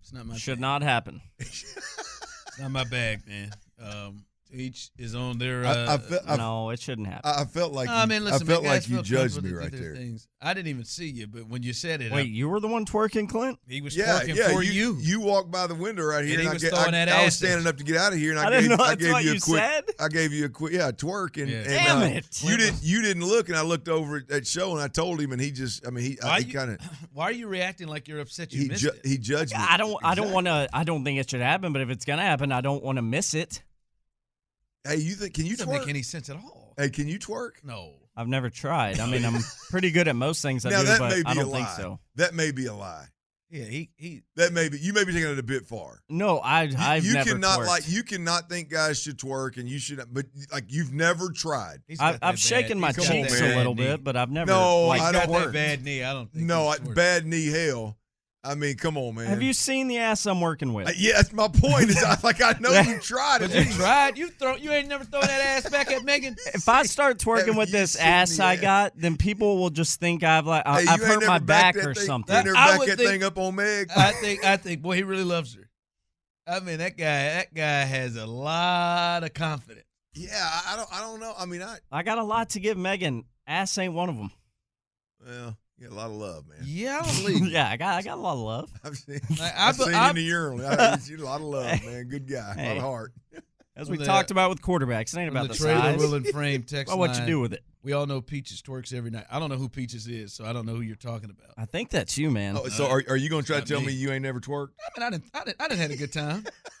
[0.00, 0.60] It's not my Should bag.
[0.60, 1.20] not happen.
[1.38, 3.50] It's not my bag, man.
[3.78, 5.64] Um, each is on their.
[5.64, 7.22] Uh, I fe- I- no, it shouldn't happen.
[7.30, 9.52] I, I felt like I you, mean, listen, I felt man, like you judged me
[9.52, 9.94] right there.
[9.96, 10.26] Things.
[10.42, 12.68] I didn't even see you, but when you said it, I- Wait, you were the
[12.68, 13.58] one twerking, Clint?
[13.68, 14.48] he was Yeah, twerking yeah.
[14.52, 14.96] for you, you.
[15.00, 17.24] you walked by the window right here, And he I was ga- I, that I
[17.24, 18.94] was standing up to get out of here, and I, I didn't gave, know I
[18.94, 19.58] gave what you a quick.
[19.60, 19.84] said.
[20.00, 21.58] I gave you a quick, yeah, twerk, and, Yeah.
[21.58, 22.42] and, Damn uh, it.
[22.42, 25.20] you didn't you didn't look, and I looked over at, at show, and I told
[25.20, 26.78] him, and he just, I mean, he, Why he you- kind of
[27.12, 29.00] Why are you reacting like you're upset you he missed it?
[29.04, 29.58] he judged me.
[29.60, 29.96] I don't.
[30.02, 30.68] I don't want to.
[30.72, 31.72] I don't think it should happen.
[31.74, 33.62] But if it's gonna happen, I don't want to miss it.
[34.86, 35.34] Hey, you think?
[35.34, 35.80] Can you It doesn't twerk?
[35.80, 36.74] make any sense at all.
[36.78, 37.62] hey, can you twerk?
[37.64, 37.92] No.
[38.16, 38.98] I've never tried.
[39.00, 39.40] I mean, I'm
[39.70, 41.48] pretty good at most things I now do, that but may be I a don't
[41.50, 41.56] lie.
[41.58, 42.00] think so.
[42.16, 43.06] That may be a lie.
[43.52, 44.22] Yeah, he he.
[44.36, 44.78] That may be.
[44.78, 46.00] You may be taking it a bit far.
[46.08, 46.62] No, I.
[46.64, 47.66] You, I've you never cannot twerked.
[47.66, 51.78] like you cannot think guys should twerk, and you should, but like you've never tried.
[51.88, 53.52] He's I, got that I've bad- shaken my he's got that cheeks man.
[53.52, 53.82] a little knee.
[53.86, 54.52] bit, but I've never.
[54.52, 55.52] No, like, I He's got don't that work.
[55.52, 56.04] bad knee.
[56.04, 56.46] I don't think.
[56.46, 56.94] No, he's I, twerking.
[56.94, 57.96] bad knee hell.
[58.42, 59.26] I mean, come on, man.
[59.26, 60.88] Have you seen the ass I'm working with?
[60.88, 61.90] Uh, yeah, that's my point.
[61.90, 63.54] Is I, like I know you tried it.
[63.54, 64.16] you tried.
[64.16, 64.56] You throw.
[64.56, 66.36] You ain't never thrown that ass back at Megan.
[66.54, 68.60] if I start twerking with this ass I ass?
[68.62, 72.06] got, then people will just think I've like Hey, I've hurt my back or thing-
[72.06, 72.34] something.
[72.34, 73.90] I back would that think- thing up on Meg.
[73.94, 74.42] I think.
[74.42, 74.80] I think.
[74.80, 75.68] Boy, he really loves her.
[76.46, 77.24] I mean, that guy.
[77.34, 79.84] That guy has a lot of confidence.
[80.14, 80.88] yeah, I I don't.
[80.94, 81.34] I don't know.
[81.38, 83.24] I mean, I I got a lot to give Megan.
[83.46, 84.30] Ass ain't one of them.
[85.26, 86.58] well, yeah, a lot of love, man.
[86.64, 87.46] Yeah, I don't believe.
[87.52, 88.70] yeah, I got I got a lot of love.
[88.84, 90.66] I've seen, Like, I've I- seen I- you in the urinal.
[90.66, 92.08] I, you a lot of love, man.
[92.08, 93.12] Good guy, a lot of heart.
[93.76, 95.98] As we Well, talked about with quarterbacks, it ain't about the the, trailer size.
[95.98, 97.62] will and frame text About what you do with it.
[97.82, 99.24] We all know Peaches twerks every night.
[99.30, 101.54] I don't know who Peaches is, so I don't know who you're talking about.
[101.56, 102.58] I think that's you, man.
[102.58, 103.86] Oh, so are, are you going to try to tell me.
[103.86, 104.70] me you ain't never twerked?
[104.84, 105.24] I mean, I didn't.
[105.32, 105.56] I didn't.
[105.62, 106.44] I didn't had a good time.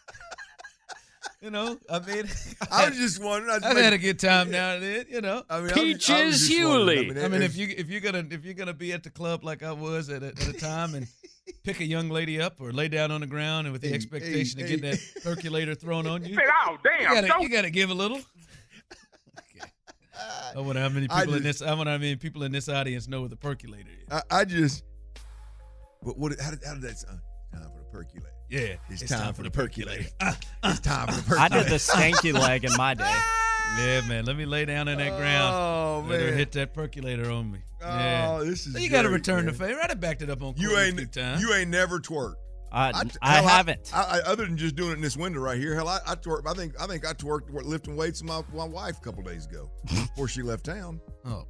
[1.40, 2.24] you know, I mean,
[2.70, 3.50] I was just wondering.
[3.52, 5.06] I, just I've made- had a good time now and then.
[5.08, 5.42] You know.
[5.48, 7.18] I mean, I was- I was just wondering.
[7.18, 9.62] I mean, if you if you're gonna if you're gonna be at the club like
[9.62, 11.06] I was at a, at a time and
[11.64, 13.94] pick a young lady up or lay down on the ground and with the Hey,
[13.94, 14.90] expectation hey, of getting hey.
[14.96, 17.26] that percolator thrown on you, Oh, you damn.
[17.26, 18.18] gotta, you gotta give a little.
[19.38, 19.70] Okay.
[20.56, 21.62] I wonder how many I people in this.
[21.62, 24.12] I wonder how many people in this audience know what the percolator is.
[24.12, 24.84] I, I just.
[26.02, 26.38] But what?
[26.40, 27.20] How did, how did that sound?
[27.52, 28.29] Time for the percolate.
[28.50, 30.06] Yeah, It's, time, for the percolator.
[30.20, 31.54] Ah, it's time for the percolator.
[31.54, 33.04] I did the stanky leg in my day.
[33.78, 34.24] Yeah, man.
[34.24, 35.54] Let me lay down in that ground.
[35.54, 36.36] Oh Let her man.
[36.38, 37.60] hit that percolator on me.
[37.80, 38.38] Oh, yeah.
[38.42, 38.72] this is.
[38.72, 39.46] So you got to return man.
[39.46, 39.78] the favor.
[39.80, 40.96] I done backed it up on You ain't.
[40.96, 41.40] few times.
[41.40, 42.34] You ain't never twerked.
[42.72, 43.90] I, I, I, haven't.
[43.92, 46.14] I, I, other than just doing it in this window right here, hell, I, I
[46.14, 46.46] twerk.
[46.46, 49.46] I think I think I twerked lifting weights with my, my wife a couple days
[49.46, 51.00] ago before she left town.
[51.26, 51.44] Oh,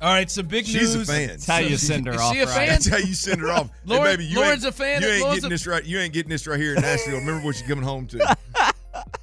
[0.00, 0.92] All right, some big She's news.
[0.92, 1.28] She's a fan.
[1.28, 2.32] That's how you send her Is off.
[2.32, 2.54] she a right?
[2.54, 2.68] fan?
[2.68, 3.70] That's how you send her off.
[3.86, 5.02] Hey, baby, you Lauren's ain't, a fan?
[5.02, 5.84] You ain't Lauren's getting a- this right.
[5.84, 7.18] You ain't getting this right here in Nashville.
[7.18, 8.36] Remember what you're coming home to.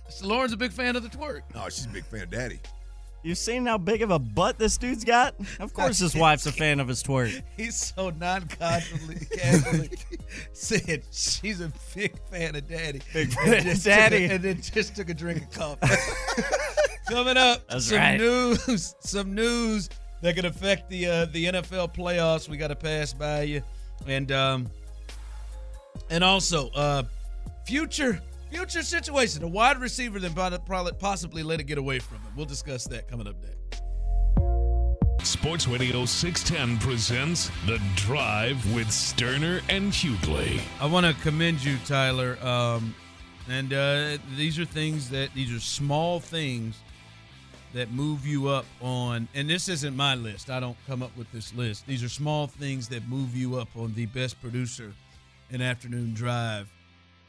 [0.10, 1.42] So Lauren's a big fan of the twerk.
[1.56, 2.60] Oh, she's a big fan of Daddy.
[3.24, 5.36] You seen how big of a butt this dude's got?
[5.62, 7.42] Of course, his wife's a fan of his twerk.
[7.58, 9.28] He's so casually
[10.52, 13.02] said she's a big fan of Daddy.
[13.14, 14.26] Big fan of Daddy.
[14.26, 15.96] a- and then just took a drink of coffee.
[17.10, 18.18] Coming up, That's some right.
[18.20, 19.90] news, some news
[20.22, 22.50] that could affect the uh, the NFL playoffs.
[22.50, 23.62] We got to pass by you,
[24.06, 24.68] and um,
[26.10, 27.04] and also uh,
[27.66, 28.22] future
[28.54, 32.32] future situation, a wide receiver that probably- probably possibly let it get away from him.
[32.36, 33.82] We'll discuss that coming up next.
[35.28, 40.62] Sports Radio 610 presents The Drive with Stoerner and Hughley.
[40.80, 42.38] I want to commend you, Tyler.
[42.46, 42.94] Um,
[43.50, 46.76] and uh, these are things that these are small things
[47.74, 49.28] that move you up on.
[49.34, 50.50] And this isn't my list.
[50.52, 51.88] I don't come up with this list.
[51.88, 54.94] These are small things that move you up on the best producer
[55.50, 56.70] in afternoon drive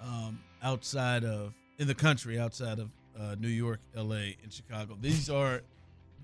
[0.05, 0.39] um,
[0.75, 2.89] outside of in the country, outside of
[3.21, 4.97] uh, New York, L.A., and Chicago.
[5.01, 5.61] These are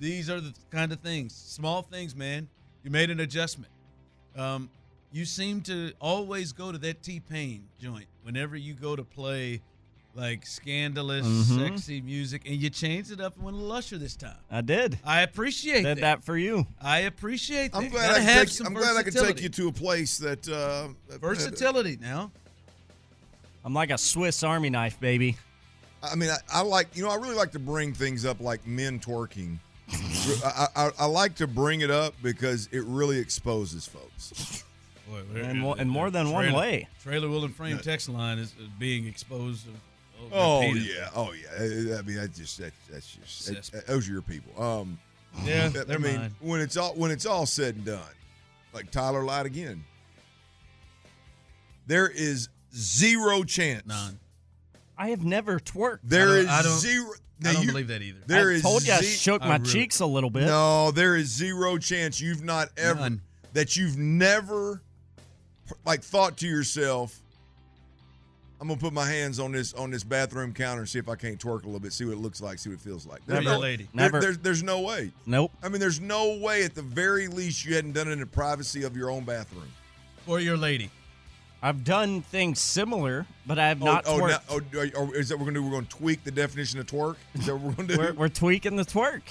[0.01, 2.49] these are the kind of things, small things, man.
[2.83, 3.71] You made an adjustment.
[4.35, 4.71] Um,
[5.13, 9.61] you seem to always go to that T Pain joint whenever you go to play
[10.17, 11.59] like scandalous, Mhm.
[11.69, 14.37] sexy music, and you changed it up and went a lusher this time.
[14.51, 14.99] I did.
[15.05, 16.01] I appreciate Did that.
[16.01, 16.67] that for you.
[16.81, 17.79] I appreciate that.
[17.79, 20.19] I'm glad I have can take, I'm glad I can take you to a place
[20.19, 22.33] that uh, that- versatility now.
[23.65, 25.37] I'm like a Swiss Army knife, baby.
[26.03, 28.67] I mean, I, I like you know I really like to bring things up like
[28.67, 29.59] men twerking.
[30.45, 34.65] I, I, I like to bring it up because it really exposes folks.
[35.09, 36.87] Boy, And mo- and more than one way.
[37.03, 39.67] Trailer wheel and frame text line is, is being exposed.
[39.67, 40.95] Of, of Oh repeatedly.
[40.95, 41.49] yeah, oh yeah.
[41.97, 44.63] I I mean, that's just that's, that's just that- those are your people.
[44.63, 44.99] Um,
[45.45, 46.35] Yeah, I they're mean, mine.
[46.41, 48.01] when it's all when it's all said and done,
[48.73, 49.85] like Tyler lied again.
[51.87, 53.87] There is zero chance.
[53.87, 54.19] None.
[54.99, 56.01] I have never twerked.
[56.05, 57.11] There I don't- is I don't- zero.
[57.43, 58.21] I don't you- believe that either.
[58.27, 60.43] There I is told you I ze- shook I my really- cheeks a little bit.
[60.45, 63.23] No, there is zero chance you've not ever None.
[63.55, 64.83] that you've never
[65.87, 67.17] like thought to yourself,
[68.61, 71.15] I'm gonna put my hands on this on this bathroom counter and see if I
[71.17, 73.21] can't twerk a little bit, see what it looks like, see what it feels like.
[73.21, 73.85] Or There's your no- lady.
[73.85, 74.21] there- Never.
[74.21, 75.11] there's, there's no way.
[75.25, 75.51] Nope.
[75.63, 78.27] I mean, there's no way at the very least you hadn't done it in the
[78.27, 79.73] privacy of your own bathroom.
[80.27, 80.91] Or your lady.
[81.63, 84.73] I've done things similar, but I have Oh, not oh, twerked.
[84.73, 85.63] now- oh, is that what we're gonna do?
[85.65, 87.17] We're gonna tweak the definition of twerk.
[87.35, 87.99] Is that what we're gonna do?
[87.99, 89.23] we're, we're tweaking the twerk.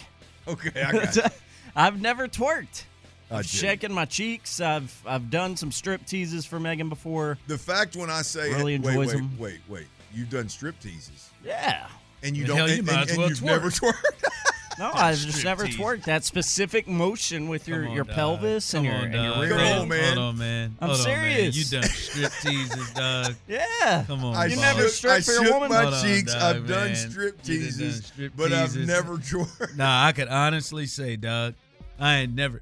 [0.47, 1.33] okay, I got.
[1.75, 2.83] I've never twerked.
[3.31, 4.59] I I'm shaking my cheeks.
[4.61, 7.37] I've I've done some strip teases for Megan before.
[7.47, 9.37] The fact when I say Really wait, enjoys wait, them.
[9.39, 11.87] wait, wait, you've done strip teases Yeah.
[12.23, 13.45] and you The don't, hell, you and, might and- as and well you've twerk.
[13.45, 13.93] never twerked.
[14.79, 15.75] No, I've just never tease.
[15.77, 16.03] twerked.
[16.05, 18.15] That specific motion with your, on, your dog.
[18.15, 19.79] pelvis and your on, and your rear Come end.
[19.81, 20.03] on, man.
[20.05, 20.75] Hold on, man.
[20.79, 21.21] I'm Hold on, man.
[21.21, 21.55] serious.
[21.71, 23.35] You done strip teases, dog.
[23.47, 24.03] Yeah.
[24.07, 25.69] Come on, I You never shook, stripped I for your shook woman?
[25.69, 26.33] my Hold on, cheeks.
[26.33, 29.75] dog, I've done strip You done teases, strip but I've never twerked.
[29.75, 31.55] Nah, I could honestly say, dog,
[31.99, 32.61] I ain't never,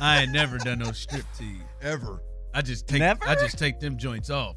[0.00, 1.62] I ain't never done no strip tease.
[1.80, 2.20] ever.
[2.52, 3.26] I just take, Never?
[3.26, 4.56] I just take them joints off.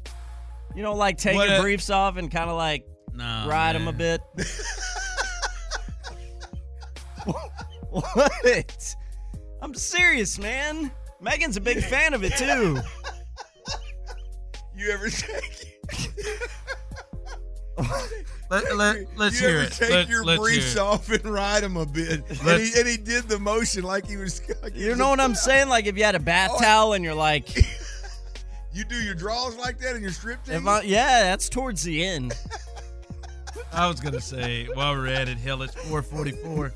[0.76, 2.84] You know, like take What your a- briefs off and kind of like
[3.14, 4.20] Nah, ride them a bit.
[7.90, 8.96] what?
[9.62, 10.90] I'm serious, man.
[11.20, 12.78] Megan's a big fan of it too.
[14.76, 15.78] You ever take?
[18.50, 19.72] Let, let, let's you hear ever it.
[19.72, 22.24] take Let, your let's briefs off and ride them a bit?
[22.28, 24.40] And he, and he did the motion like he was.
[24.62, 25.68] Like he You was know what I'm saying?
[25.68, 26.58] Like if you had a bath Oh.
[26.60, 27.54] towel and you're like,
[28.72, 30.56] You do your draws like that and your strip tease?
[30.56, 32.34] if I, yeah, that's towards the end.
[33.72, 36.72] I was gonna say while we're at it, hell, it's 444.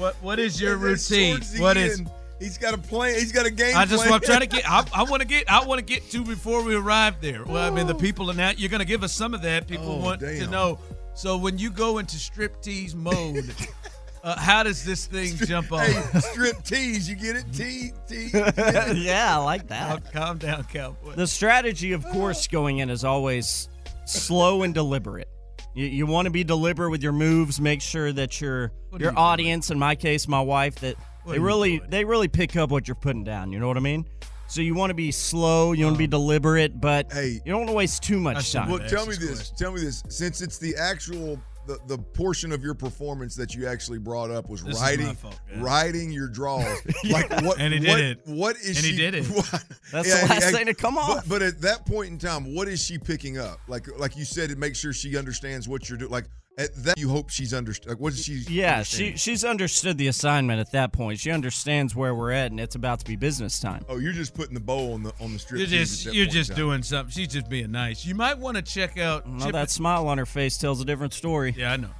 [0.00, 1.34] What what is your routine?
[1.36, 2.02] towards the What is?
[2.38, 3.16] He's got a plan.
[3.16, 3.76] He's got a game.
[3.76, 4.10] I just plan.
[4.12, 4.64] want trying to get.
[4.70, 5.50] I, I want to get.
[5.50, 7.44] I want to get to before we arrive there.
[7.44, 9.66] Well, I mean, the people in that you're gonna give us some of that.
[9.68, 10.78] People Oh, want to know.
[11.14, 13.54] So when you go into striptease mode,
[14.24, 15.82] uh, how does this thing jump off?
[15.86, 17.06] Hey, strip tease.
[17.10, 17.44] You get it?
[17.52, 18.30] T T.
[18.32, 20.12] yeah, I like Calm, that.
[20.14, 21.12] calm down, cowboy.
[21.16, 23.68] The strategy, of course, going in is always
[24.06, 25.28] slow and deliberate.
[25.74, 27.60] You, you want to be deliberate with your moves.
[27.60, 29.16] Make sure that your What your you doing?
[29.16, 31.90] audience, in my case, my wife, that What they really doing?
[31.90, 33.52] they really pick up what you're putting down.
[33.52, 34.04] You know what I mean?
[34.48, 35.70] So you want to be slow.
[35.72, 36.10] You want to be uh-huh.
[36.10, 37.40] deliberate, but Hey.
[37.44, 38.70] you don't want to waste too I much should- time.
[38.70, 39.36] Well, tell me this this.
[39.38, 39.56] question.
[39.56, 40.02] Tell me this.
[40.08, 44.48] Since it's the actual the, the portion of your performance that you actually brought up
[44.48, 46.64] was This writing fault, writing your draws.
[47.10, 47.60] Like what?
[47.60, 48.20] And he did what, it.
[48.26, 48.96] What is And he she?
[48.96, 49.24] did it.
[49.92, 51.28] That's Yeah, the last and- thing to come off.
[51.28, 53.60] But, but at that point in time, what is she picking up?
[53.68, 56.10] Like like you said, to make sure she understands what you're doing.
[56.10, 56.26] Like
[56.58, 58.42] at that, you hope she's understood Like what is she?
[58.48, 59.12] Yeah, understanding?
[59.12, 61.18] she she's understood the assignment at that point.
[61.18, 63.84] She understands where we're at, and it's about to be business time.
[63.88, 65.58] Oh, you're just putting the bowl on the on the strip.
[65.58, 67.10] You're just you're just doing something.
[67.12, 68.04] She's just being nice.
[68.04, 69.26] You might want to check out.
[69.26, 71.54] Well, Chip- that smile on her face tells a different story.
[71.56, 71.90] Yeah, I know.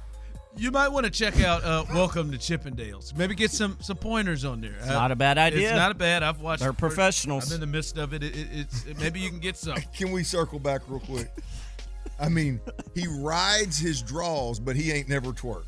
[0.57, 3.15] You might want to check out uh, Welcome to Chippendales.
[3.17, 4.75] Maybe get some some pointers on there.
[4.79, 5.69] It's not a bad idea.
[5.69, 6.23] It's not a bad.
[6.23, 6.59] I've watched.
[6.61, 7.49] They're the first- professionals.
[7.49, 8.21] I'm in the midst of it.
[8.21, 9.77] it, it it's maybe you can get some.
[9.97, 11.31] Can we circle back real quick?
[12.21, 12.61] I mean,
[12.95, 15.65] he rides his draws, but he ain't never twerked.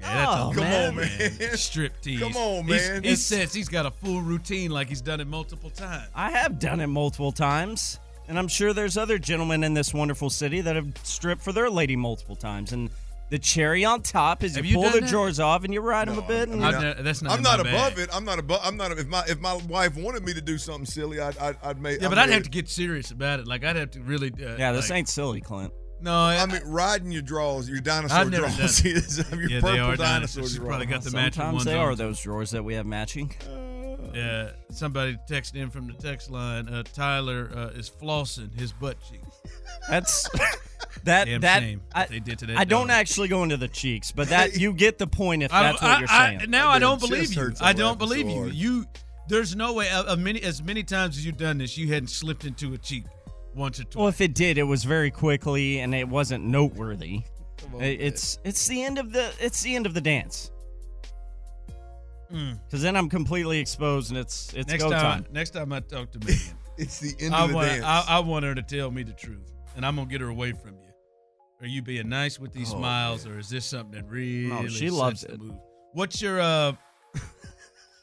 [0.00, 0.88] Yeah, that's Oh, Come man.
[0.90, 1.30] on, man.
[1.56, 2.20] Strip tease.
[2.20, 3.02] Come on, He's- man.
[3.02, 6.08] He It's- says he's got a full routine, like he's done it multiple times.
[6.14, 7.98] I have done it multiple times.
[8.26, 11.68] And I'm sure there's other gentlemen in this wonderful city that have stripped for their
[11.68, 12.72] lady multiple times.
[12.72, 12.88] And
[13.34, 15.08] the cherry on top is Have you you pull the that?
[15.08, 16.48] drawers off and you ride them a bit.
[16.48, 17.98] And I've ne- that's not I'm not above bag.
[17.98, 18.10] it.
[18.12, 18.60] I'm not above.
[18.62, 18.92] I'm not.
[18.96, 22.00] If my if my wife wanted me to do something silly, I'd I'd, I'd make.
[22.00, 22.44] Yeah, I'd but I'd have it.
[22.44, 23.48] to get serious about it.
[23.48, 24.30] Like I'd have to really.
[24.30, 25.72] Uh, yeah, this like- ain't silly, Clint.
[26.00, 28.80] No, I, I mean, riding your draws, your dinosaur I've never draws.
[28.82, 28.92] done
[29.40, 30.52] your Yeah, they purple are dinosaur dinosaurs.
[30.54, 30.68] You draws.
[30.68, 33.32] probably got the matching Sometimes ones they on, are those drawers that we have matching.
[34.14, 36.68] Yeah, somebody texted in from the text line.
[36.68, 39.42] Uh, Tyler uh, is flossing his butt cheeks.
[39.88, 40.28] That's
[41.04, 42.94] that Damn that shame I, they did to that I don't dog.
[42.96, 45.98] actually go into the cheeks, but that you get the point if that's don't- what
[46.00, 46.50] you're I- saying.
[46.50, 47.52] now I That don't believe you.
[47.60, 48.46] I don't laughing so believe you.
[48.46, 48.86] You
[49.28, 49.88] there's no way.
[49.88, 52.78] A, a many as many times as you've done this, you hadn't slipped into a
[52.78, 53.04] cheek
[53.54, 53.96] once or twice.
[53.96, 57.22] well, if it did, it was very quickly and it wasn't noteworthy.
[57.80, 60.50] It- it's it's the end of the it's the end of the dance.
[62.34, 62.58] Mm.
[62.64, 65.26] Because then I'm completely exposed and it's it's next go time, time.
[65.32, 66.36] next time I talk to Megan,
[66.78, 67.84] It's the end I of the want dance.
[67.84, 70.52] I, I want her to tell me the truth, and I'm gonna get her away
[70.52, 70.90] from you.
[71.60, 74.68] Are you being nice with these Oh, smiles, or is this something that really?
[74.68, 75.52] she loves sets the it.
[75.92, 76.72] What's your uh?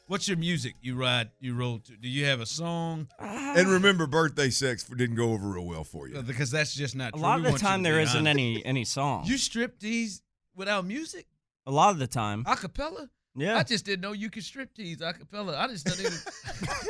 [0.08, 1.96] What's your music you ride you roll to?
[1.96, 3.08] Do you have a song?
[3.20, 6.22] and remember, birthday sex didn't go over real well for you.
[6.22, 7.22] Because that's just not A true.
[7.22, 8.30] lot We of the time to there be isn't honest.
[8.30, 9.24] any any song.
[9.26, 10.22] You strip these
[10.56, 11.28] without music,
[11.66, 12.44] a lot of the time.
[12.48, 13.10] a cappella.
[13.36, 13.58] Yeah.
[13.58, 15.58] I just didn't know you could strip tease a cappella.
[15.58, 16.14] I just didn't.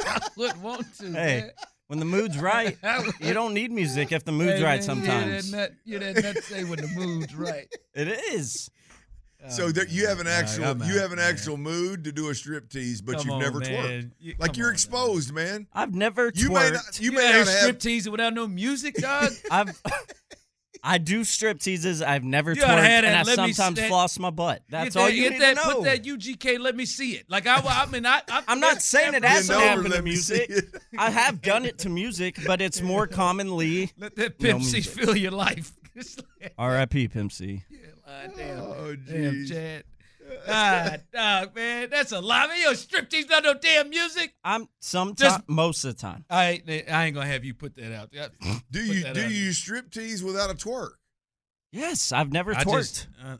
[0.08, 1.06] I wouldn't want to.
[1.12, 1.52] Hey, man.
[1.88, 2.78] when the mood's right,
[3.22, 5.54] you don't need music if the mood's Hey, right man, sometimes.
[5.86, 7.68] You didn't that nut say when the mood's right.
[7.94, 8.70] It is.
[9.44, 11.30] Oh, so there, you have an actual I'm you out, have an man.
[11.32, 13.70] actual mood to do a strip tease, but Come you've on, never man.
[13.70, 14.12] twerked.
[14.20, 15.66] You- like you're on, exposed, man.
[15.74, 18.96] I've never You may not you You, may not have strip teasing without no music,
[18.96, 19.32] dog.
[19.50, 19.82] I've
[20.84, 22.02] I do strip teases.
[22.02, 23.16] I've never You twerked, oughta have and.
[23.16, 23.88] I Let sometimes see that.
[23.90, 24.64] floss my butt.
[24.70, 25.76] That's Get all that, you get need that, to know.
[25.76, 26.60] Put that UGK.
[26.60, 27.26] Let me see it.
[27.30, 29.84] Like I, I mean, I, I I'm not saying it You has to know, happen
[29.86, 30.76] to let me see music.
[30.98, 34.94] I have done it to music, but it's more commonly let that Pimp C music.
[34.94, 35.72] fill your life.
[35.94, 37.10] It's like, R.I.P.
[37.10, 37.64] Pimp C.
[38.08, 39.46] ah, damn, Oh, damn.
[39.46, 39.84] Chad.
[40.48, 42.48] Ah, dog, man, that's a lie.
[42.48, 44.34] Man, you strip tease not no damn music.
[44.44, 46.26] I'm sometimes Just- most of the time.
[46.30, 48.12] I ain't, I ain't gonna have you put that out.
[48.12, 48.30] there.
[48.72, 50.92] Do you do you strip tease without a twerk?
[51.72, 52.78] Yes, I've never I twerked.
[52.78, 53.38] just, uh,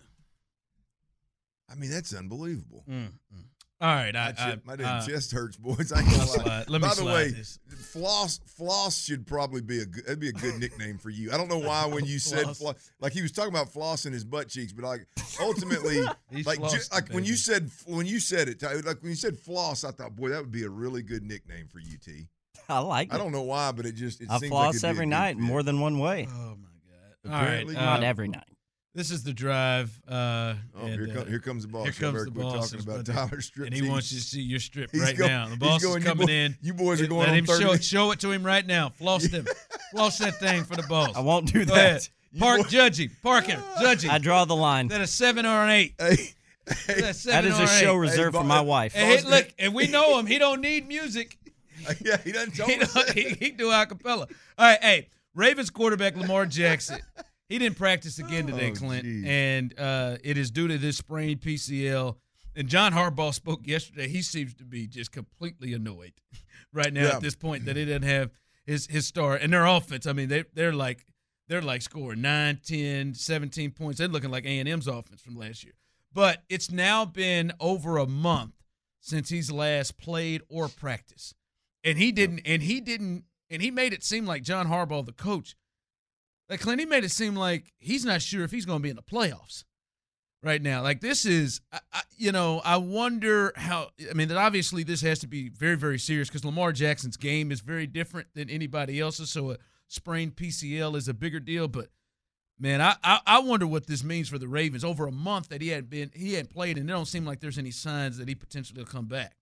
[1.70, 2.84] I mean, that's unbelievable.
[2.90, 3.44] mm, mm.
[3.82, 5.92] All right, I, My, I, chest, my damn uh, chest hurts, boys.
[5.92, 6.26] I ain't gonna lie.
[6.26, 7.58] slide- let me By the way, this.
[7.92, 11.32] floss floss should probably be a good, that'd be a good nickname for you.
[11.32, 12.60] I don't know why when you said Floss.
[12.60, 15.08] floss, like he was talking about flossing his butt cheeks, but like
[15.42, 19.10] ultimately, He's like ju- flossing, like when you said when you said it, like when
[19.10, 21.98] you said floss, I thought, boy, that would be a really good nickname for you,
[21.98, 22.28] T.
[22.70, 23.16] I like it.
[23.16, 24.90] I don't know why, but it just it I seems like floss it'd be a
[24.92, 25.42] every night, fit.
[25.44, 26.28] more than one way.
[26.30, 26.68] Oh my
[27.26, 27.36] god!
[27.42, 28.44] Apparently All right, Not uh, every night.
[28.94, 29.90] This is the drive.
[30.08, 31.86] Uh, Oh, and, here, uh, here comes the boss.
[31.86, 32.54] Here comes better the boss.
[32.72, 33.90] talking is about about to- Tyler strip and he tease.
[33.90, 35.48] wants you to see your strip He's right going- now.
[35.48, 36.58] The boss going, is you coming boy- in.
[36.62, 37.74] you boys are going Let on him show 30.
[37.76, 37.84] it.
[37.86, 38.90] Show it to him right now.
[38.90, 39.46] Floss them.
[39.92, 41.16] Floss that thing for the boss.
[41.16, 41.86] I won't do Go that.
[41.90, 42.08] ahead.
[42.38, 43.12] Park, judge him.
[43.24, 43.62] Park him.
[43.82, 44.12] Judge him.
[44.12, 44.86] I draw the line.
[44.88, 45.94] Is that a seven or an eight?
[46.00, 46.34] Hey, Is
[46.88, 48.00] that, a seven is a show eight?
[48.00, 48.94] reserved Bo- for my wife.
[48.96, 50.26] And he, look, and we know him.
[50.26, 51.38] He don't need music.
[52.06, 54.28] yeah, he doesn't tell He, don't, he, he do a cappella.
[54.58, 57.00] All right, hey, Ravens quarterback Lamar Jackson.
[57.52, 59.26] He didn't practice again today, Oh, Clint, geez.
[59.28, 62.16] and uh, it is due to this sprained PCL.
[62.56, 64.08] And John Harbaugh spoke yesterday.
[64.08, 66.14] He seems to be just completely annoyed
[66.74, 67.16] right now Yeah.
[67.16, 68.32] at this point that he doesn't have
[68.66, 70.06] his his star and their offense.
[70.08, 71.06] I mean, they they're like
[71.48, 74.00] they're like scoring 9, 10, 17 points.
[74.00, 75.74] They're looking like A&M's offense from last year.
[76.14, 78.54] But it's now been over a month
[79.02, 81.36] since he's last played or practiced.
[81.84, 85.12] And he didn't and he didn't and he made it seem like John Harbaugh the
[85.14, 85.56] coach
[86.52, 88.90] like Clint, he made it seem like he's not sure if he's going to be
[88.90, 89.64] in the playoffs
[90.44, 90.84] right now.
[90.84, 93.88] Like this is, I, I, you know, I wonder how.
[94.10, 97.54] I mean, that obviously this has to be very, very serious because Lamar Jackson's game
[97.54, 99.32] is very different than anybody else's.
[99.32, 101.70] So a sprained PCL is a bigger deal.
[101.70, 101.88] But
[102.60, 104.84] man, I, I, I wonder what this means for the Ravens.
[104.84, 107.40] Over a month that he hadn't been, he hadn't played, and it don't seem like
[107.40, 109.38] there's any signs that he potentially will come back.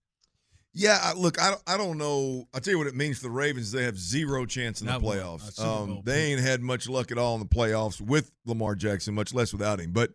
[0.72, 2.46] Yeah, I- look, I don't, I don't know.
[2.54, 3.72] I'll tell you what it means for the Ravens.
[3.72, 5.18] They have zero chance in the Not one.
[5.18, 5.60] Playoffs.
[5.60, 9.34] Um, they ain't had much luck at all in the playoffs with Lamar Jackson, much
[9.34, 9.90] less without him.
[9.90, 10.12] But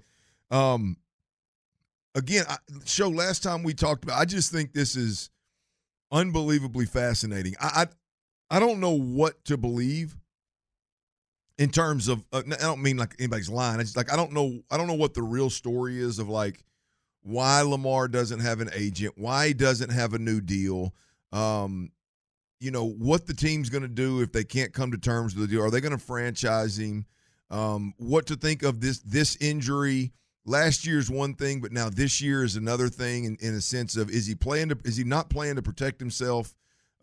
[0.51, 0.95] um,
[2.13, 4.17] again, I, show last time we talked about.
[4.19, 5.29] I just think this is
[6.11, 7.55] unbelievably fascinating.
[7.59, 7.87] I
[8.49, 10.15] I, I don't know what to believe
[11.57, 12.23] in terms of.
[12.31, 13.81] Uh, I don't mean like anybody's lying.
[13.81, 14.61] It's like I don't know.
[14.71, 16.63] I don't know what the real story is of like
[17.25, 20.93] why Lamar doesn't have an agent, why he doesn't have a new deal.
[21.31, 21.91] Um,
[22.59, 25.49] you know what the team's going to do if they can't come to terms with
[25.49, 25.63] the deal.
[25.63, 27.05] Are they going to franchise him?
[27.49, 30.13] Um, what to think of this this injury?
[30.45, 33.25] Last year's one thing, but now this year is another thing.
[33.25, 35.99] In, in a sense of is he playing to is he not playing to protect
[35.99, 36.55] himself?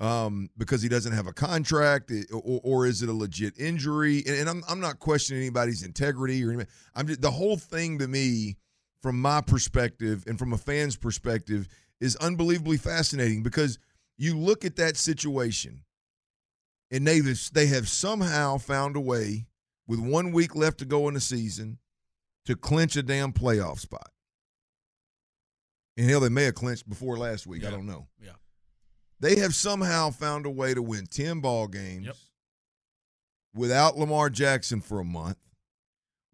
[0.02, 4.22] um, because he doesn't have a contract, eh, or, or is it a legit injury?
[4.26, 6.66] And, and I'm I'm not questioning anybody's integrity or anything.
[6.94, 8.56] I'm just, the whole thing to me,
[9.02, 11.68] from my perspective and from a fan's perspective,
[12.00, 13.78] is unbelievably fascinating because
[14.16, 15.82] you look at that situation,
[16.90, 17.20] and they
[17.52, 19.46] they have somehow found a way
[19.86, 21.78] with one week left to go in the season
[22.46, 24.10] to clinch a damn playoff spot.
[25.96, 27.64] And hell, they may have clinched before last week.
[27.64, 28.06] I don't know.
[28.20, 28.32] Yeah.
[29.20, 32.16] They have somehow found a way to win 10 ball games Yep.
[33.54, 35.36] without Lamar Jackson for a month,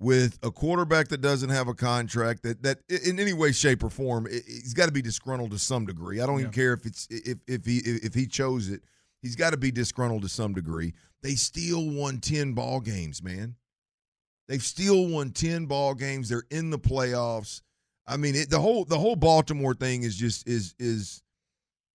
[0.00, 3.90] with a quarterback that doesn't have a contract that that in any way, shape, or
[3.90, 6.20] form, he's got to be disgruntled to some degree.
[6.20, 8.82] I don't even care if it's if if he if he chose it,
[9.22, 10.94] he's got to be disgruntled to some degree.
[11.22, 13.56] They still won 10 ball games, man.
[14.46, 16.28] They've still won 10 ball games.
[16.28, 17.60] They're in the playoffs.
[18.06, 21.22] I mean, it, the whole the whole Baltimore thing is just is is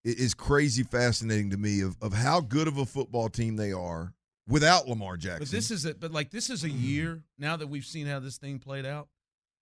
[0.04, 4.14] is crazy fascinating to me of of how good of a football team they are
[4.47, 5.39] without Lamar Jackson.
[5.39, 6.81] But this is a but like this is a mm.
[6.81, 9.07] year now that we've seen how this thing played out,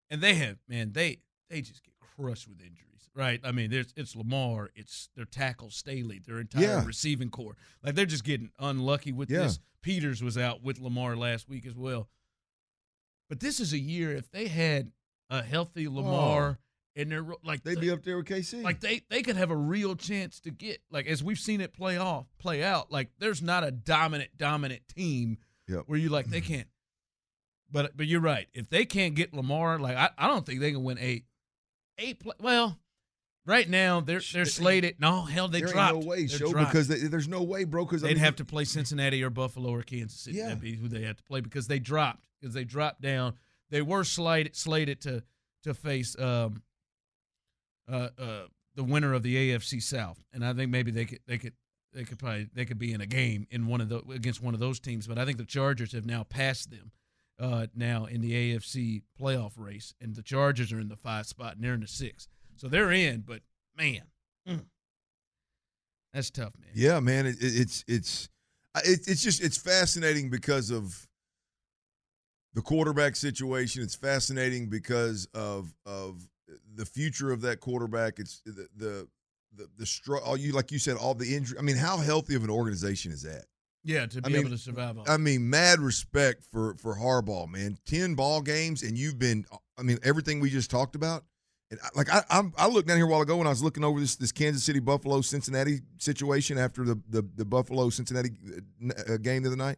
[0.09, 1.19] and they have man they
[1.49, 3.39] they just get crushed with injuries, right?
[3.43, 6.85] I mean, there's it's Lamar, it's their tackle Stanley, their entire Yeah.
[6.85, 9.43] receiving corps, like they're just getting unlucky with Yeah.
[9.43, 9.59] this.
[9.81, 12.07] Peters was out with Lamar last week as well,
[13.29, 14.91] but this is a year if they had
[15.29, 16.63] a healthy Lamar oh.
[16.95, 17.63] And they're like.
[17.63, 18.63] They'd be up there with KC.
[18.63, 21.73] like they they could have a real chance to get like as we've seen it
[21.73, 25.37] play off play out like there's not a dominant dominant team
[25.67, 25.83] Yep.
[25.87, 26.67] where you like they can't
[27.71, 30.71] but but you're right if they can't get Lamar like I, I don't think they
[30.71, 31.25] can win eight
[31.97, 32.77] eight play, well
[33.45, 36.51] right now they're they're slated no hell they there dropped ain't no way, They're show
[36.51, 36.71] dropped.
[36.71, 37.85] because they, there's no way, bro.
[37.85, 40.47] Because they'd have to play Cincinnati or Buffalo or Kansas City Yeah.
[40.47, 43.35] that'd be who they had to play because they dropped because they dropped down
[43.69, 45.23] they were slated slated to
[45.63, 46.61] to face um
[47.91, 48.41] uh, uh,
[48.75, 51.53] the winner of the AFC South, and I think maybe they could they could
[51.93, 54.53] they could probably they could be in a game in one of the against one
[54.53, 55.07] of those teams.
[55.07, 56.91] But I think the Chargers have now passed them
[57.39, 61.55] uh, now in the AFC playoff race, and the Chargers are in the five spot
[61.55, 63.23] and they're in the six, so they're in.
[63.27, 63.41] But
[63.77, 64.03] man,
[64.47, 64.65] mm,
[66.13, 66.69] that's tough, man.
[66.73, 67.25] Yeah, man.
[67.25, 68.29] It, it, it's it's
[68.77, 71.07] it, it's just it's fascinating because of
[72.53, 73.83] the quarterback situation.
[73.83, 76.27] It's fascinating because of of
[76.81, 78.17] the future of that quarterback.
[78.17, 79.07] It's the the
[79.55, 81.59] the, the str- all you like you said all the injury.
[81.59, 83.45] I mean, how healthy of an organization is that?
[83.83, 84.97] Yeah, to I be mean, able to survive.
[85.07, 87.77] I mean, mad respect for for Harbaugh, man.
[87.85, 89.45] Ten ball games, and you've been.
[89.77, 91.23] I mean, everything we just talked about.
[91.69, 93.63] And I, like I, I'm, I looked down here a while ago when I was
[93.63, 98.31] looking over this this Kansas City Buffalo Cincinnati situation after the the, the Buffalo Cincinnati
[99.07, 99.77] uh, game the other night,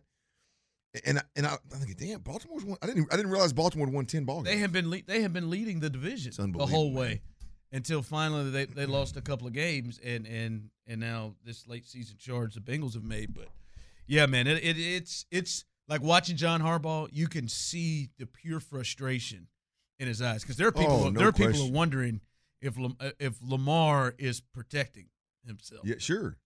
[1.05, 2.77] and I, and I, I'm thinking, damn, Baltimore's won.
[2.81, 4.55] I didn't I didn't realize Baltimore won ten ball games.
[4.55, 7.21] They have been le- they have been leading the division the whole way
[7.71, 11.87] until finally they, they lost a couple of games and and and now this late
[11.87, 13.33] season charge the Bengals have made.
[13.33, 13.47] But
[14.07, 17.09] yeah, man, it, it it's it's like watching John Harbaugh.
[17.11, 19.47] You can see the pure frustration
[19.99, 21.67] in his eyes because there are people Oh, no there are people question.
[21.67, 22.21] who are wondering
[22.61, 25.07] if uh, if Lamar is protecting
[25.45, 25.81] himself.
[25.85, 26.37] yeah, sure.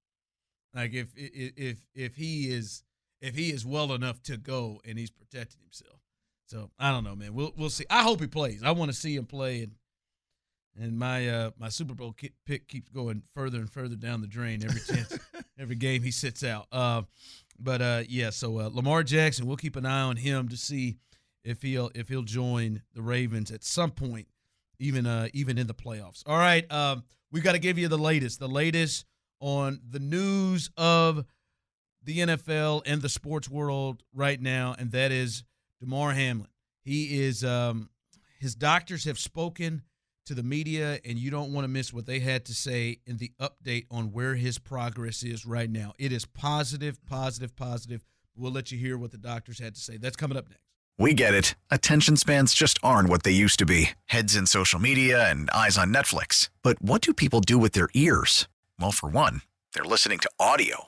[0.73, 2.83] Like if if if if he is
[3.21, 5.99] if he is well enough to go and he's protecting himself.
[6.47, 7.33] So I don't know, man.
[7.33, 7.85] We'll we'll see.
[7.89, 8.63] I hope he plays.
[8.63, 9.71] I want to see him play, and
[10.79, 14.27] and my uh my Super Bowl ki- pick keeps going further and further down the
[14.27, 15.17] drain every chance,
[15.59, 16.67] every game he sits out.
[16.71, 17.01] Uh,
[17.59, 18.29] but uh, yeah.
[18.29, 20.97] So uh, Lamar Jackson, we'll keep an eye on him to see
[21.43, 24.27] if he'll if he'll join the Ravens at some point,
[24.79, 26.23] even uh even in the playoffs.
[26.25, 26.69] All right.
[26.71, 28.39] Um, we've got to give you the latest.
[28.39, 29.05] The latest
[29.41, 31.25] on the news of
[32.07, 35.43] the NFL and the sports world right now, and that is
[35.81, 36.47] Damar Hamlin.
[36.83, 37.89] He is um,
[38.39, 39.83] his doctors have spoken
[40.25, 43.17] to the media, and you don't want to miss what they had to say in
[43.17, 45.93] the update on where his progress is right now.
[45.99, 48.05] It is positive, positive, positive.
[48.37, 49.97] We'll let you hear what the doctors had to say.
[49.97, 50.61] That's coming up next.
[50.97, 51.55] We get it.
[51.69, 55.77] Attention spans just aren't what they used to be heads in social media and eyes
[55.77, 56.49] on Netflix.
[56.63, 58.47] But what do people do with their ears?
[58.79, 59.41] Well, for one,
[59.73, 60.87] they're listening to audio.